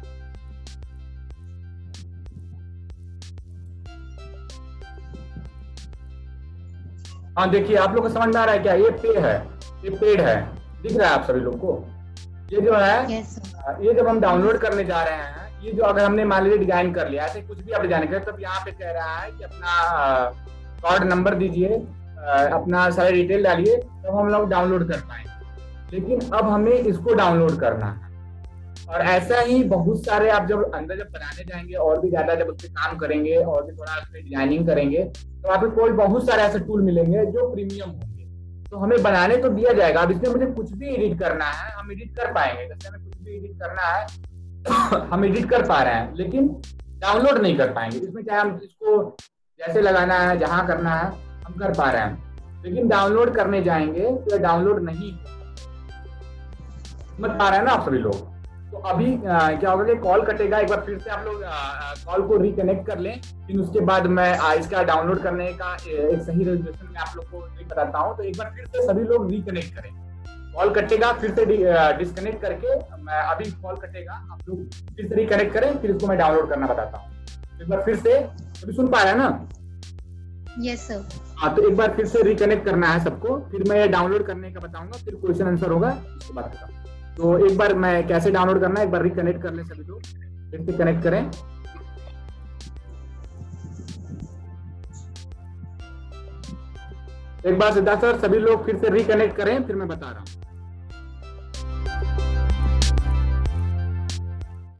हाँ 7.39 7.49
देखिए 7.49 7.75
आप 7.77 7.93
लोग 7.95 8.03
को 8.03 8.09
समझ 8.09 8.27
में 8.27 8.39
आ 8.41 8.43
रहा 8.45 8.53
है 8.53 8.59
क्या? 8.59 8.73
ये 8.73 8.89
पे 8.93 9.19
है। 9.19 9.35
ये 9.83 9.89
पेड 9.91 10.21
है। 10.21 10.35
दिख 10.81 10.97
रहा 10.97 11.07
है 11.07 11.13
आप 11.13 11.23
सभी 11.25 11.39
लोग 11.39 11.53
को? 11.59 11.75
ये 12.51 12.61
जो 12.61 12.73
है 12.73 13.05
yes, 13.07 13.37
ये 13.81 13.93
जब 13.93 14.07
हम 14.07 14.19
डाउनलोड 14.19 14.57
करने 14.57 14.83
जा 14.85 15.03
रहे 15.03 15.15
हैं 15.15 15.63
ये 15.63 15.71
जो 15.71 15.83
अगर 15.83 16.03
हमने 16.03 16.25
मान 16.25 16.43
लीजिए 16.43 16.57
डिज़ाइन 16.59 16.91
कर 16.93 17.09
लिया 17.09 17.25
ऐसे 17.25 17.41
कुछ 17.41 17.59
भी 17.59 17.71
आप 17.71 17.81
डिज़ाइन 17.81 18.07
करें 18.07 18.23
तो 18.23 18.37
यहाँ 18.39 18.61
पे 18.65 18.71
कह 18.71 18.91
रहा 18.91 19.15
है 19.15 19.31
कि 19.31 19.43
अपना 19.43 19.71
कार्ड 20.83 21.03
नंबर 21.03 21.35
दीजिए 21.35 21.69
अपना 21.69 22.89
सारे 22.89 23.11
डिटेल 23.11 23.43
डालिए 23.43 23.77
तब 23.77 24.17
हम 24.17 24.29
लोग 24.29 24.49
डाउनलोड 24.49 24.87
कर 24.91 24.99
पाएँगे। 24.99 25.95
लेकिन 25.95 26.29
अब 26.31 26.49
हमें 26.49 26.71
इसको 26.71 27.13
डाउनलोड 27.13 27.59
करना 27.59 27.85
है। 27.85 28.08
और 28.89 29.01
ऐसा 29.03 29.39
ही 29.39 29.63
बहुत 29.65 30.05
सारे 30.05 30.29
आप 30.29 30.47
जब 30.47 30.71
अंदर 30.75 30.97
जब 30.97 31.09
बनाने 31.13 31.43
जाएँगे, 31.43 31.73
और 31.75 31.99
भी 32.01 32.09
ज़्यादा 32.09 32.35
जब 32.35 32.47
उस 32.47 32.63
काम 32.67 32.97
करेंगे, 32.97 33.35
और 33.35 33.65
भी 33.65 33.71
थोड़ा 33.73 33.93
उस 33.93 34.03
पर 34.03 34.21
डिज़ाइनिंग 34.21 34.65
करेंगे 34.67 35.03
तो 35.03 35.49
आपको 35.49 35.89
बहुत 35.95 36.25
सारे 36.27 36.43
ऐसे 36.43 36.59
टूल 36.59 36.81
मिलेंगे 36.83 37.25
जो 37.27 37.49
प्रीमियम 37.51 37.89
होंगे। 37.89 38.25
तो 38.65 38.77
हमें 38.77 39.01
बनाने 39.03 39.37
तो 39.37 39.49
दिया 39.49 39.73
जाएगा। 39.73 40.01
अब 40.01 40.11
इसमें 40.11 40.29
मुझे 40.29 40.45
कुछ 40.47 40.71
भी 40.73 40.87
एडिट 40.87 41.19
करना 41.19 41.45
है, 41.45 41.71
हम 41.71 41.91
एडिट 41.91 42.15
कर 42.15 42.31
पाएँगे। 42.33 42.67
जैसे 42.67 42.87
हमें 42.87 43.03
कुछ 43.03 43.17
भी 43.17 43.35
एडिट 43.37 43.59
करना 43.59 43.81
है, 43.83 44.05
हम 45.11 45.25
एडिट 45.25 45.49
कर 45.49 45.67
पा 45.67 45.81
रहे 45.83 45.93
हैं, 45.93 46.13
लेकिन 46.15 46.47
डाउनलोड 46.99 47.37
नहीं 47.37 47.57
कर 47.57 47.71
पाएँगे। 47.73 47.97
इसमें 47.97 48.23
चाहे 48.23 48.39
हम 48.39 48.59
इसको 48.63 49.17
जैसे 49.59 49.81
लगाना 49.81 50.17
है, 50.19 50.37
जहाँ 50.39 50.65
करना 50.67 50.95
है, 50.95 51.11
हम 51.45 51.53
कर 51.59 51.73
पा 51.73 51.89
रहे 51.91 52.01
हैं। 52.01 52.63
लेकिन 52.63 52.87
डाउनलोड 52.87 53.35
करने 53.35 53.61
जाएँगे 53.63 54.11
तो 54.21 54.37
डाउनलोड 54.39 54.83
नहीं 54.83 55.11
समझ 57.09 57.29
पा 57.31 57.49
रहे 57.49 57.57
हैं 57.57 57.65
ना 57.65 57.71
आप 57.71 57.85
सभी 57.85 57.97
लोग? 57.97 58.38
तो 58.71 58.77
अभी 58.77 59.13
आ, 59.25 59.37
क्या 59.59 59.71
होगा 59.71 59.83
कि 59.83 59.95
कॉल 59.99 60.21
कटेगा 60.25 60.57
एक 60.59 60.69
बार 60.69 60.81
फिर 60.85 60.99
से 60.99 61.09
आप 61.09 61.25
लोग 61.25 61.41
कॉल 62.05 62.27
को 62.27 62.37
रिकनेक्ट 62.41 62.85
कर 62.87 62.99
लें 62.99 63.21
फिर 63.47 63.59
उसके 63.59 63.79
बाद 63.85 64.07
मैं 64.17 64.37
आ, 64.37 64.53
इसका 64.53 64.83
डाउनलोड 64.83 65.21
करने 65.23 65.51
का 65.61 65.73
एक 65.75 66.21
सही 66.21 66.43
रेजोल्यूशन 66.43 66.91
में 66.93 66.99
आप 66.99 67.15
लोग 67.15 67.31
को 67.31 67.45
नहीं 67.45 67.65
बताता 67.67 67.99
हूँ 67.99 68.15
तो 68.17 68.23
एक 68.23 68.37
बार 68.37 68.51
फिर 68.55 68.65
से 68.65 68.85
सभी 68.87 69.03
लोग 69.03 69.29
रिकनेक्ट 69.31 69.75
करें। 69.75 69.91
कॉल 70.53 70.69
कटेगा 70.75 71.11
फिर 71.13 71.33
से 71.35 71.45
डिस्कनेक्ट 71.97 72.41
करके 72.41 72.75
मैं 73.03 73.21
अभी 73.21 73.51
कॉल 73.51 73.75
कटेगा 73.77 74.13
आप 74.13 74.39
लोग 74.49 74.63
फिर 74.95 75.07
से 75.07 75.15
रिकनेक्ट 75.15 75.53
करें 75.53 75.77
फिर 75.81 75.91
इसको 75.91 76.07
मैं 76.07 76.17
डाउनलोड 76.17 76.49
करना 76.49 76.67
बताता 76.67 76.97
हूँ। 76.97 77.61
एक 77.61 77.69
बार 77.69 77.81
फिर 77.85 77.95
से 77.97 78.13
अभी 78.13 78.73
सुन 78.73 78.87
पाया 78.87 79.13
ना? 79.15 79.27
यस 80.61 80.87
सर 80.87 81.03
हाँ 81.39 81.53
तो 81.55 81.67
एक 81.69 81.75
बार 81.77 81.93
फिर 81.95 82.05
से 82.07 82.21
रिकनेक्ट 82.23 82.65
करना 82.65 82.87
है 82.87 83.03
सबको 83.03 83.37
फिर 83.51 83.63
मैं 83.69 83.89
डाउनलोड 83.91 84.25
करने 84.27 84.51
का 84.51 84.59
बताऊँगा 84.59 84.97
फिर 85.05 85.15
क्वेश्चन 85.15 85.47
आंसर 85.47 85.71
होगा 85.71 85.89
उसके 86.17 86.33
बाद 86.33 86.45
बताऊँगा। 86.45 86.78
तो 87.17 87.37
एक 87.45 87.57
बार 87.57 87.73
मैं 87.75 88.07
कैसे 88.07 88.31
डाउनलोड 88.31 88.59
करना 88.61 88.81
एक 88.81 88.91
बार 88.91 89.03
रिकनेक्ट 89.03 89.41
कर 89.41 89.53
ले 89.53 89.63
सभी 89.63 89.83
लोग। 89.83 90.01
फिर 90.51 90.65
से 90.65 90.73
कनेक्ट 90.73 91.03
करें। 91.03 91.19
एक 97.45 97.57
बार 97.59 97.73
सिद्धार्थ 97.73 98.01
सर 98.01 98.17
सभी 98.19 98.39
लोग 98.39 98.65
फिर 98.65 98.77
से 98.77 98.89
रिकनेक्ट 98.89 99.35
करें, 99.37 99.63
फिर 99.67 99.75
मैं 99.75 99.87
बता 99.87 100.09
रहा 100.09 100.19
हूँ। 100.19 100.38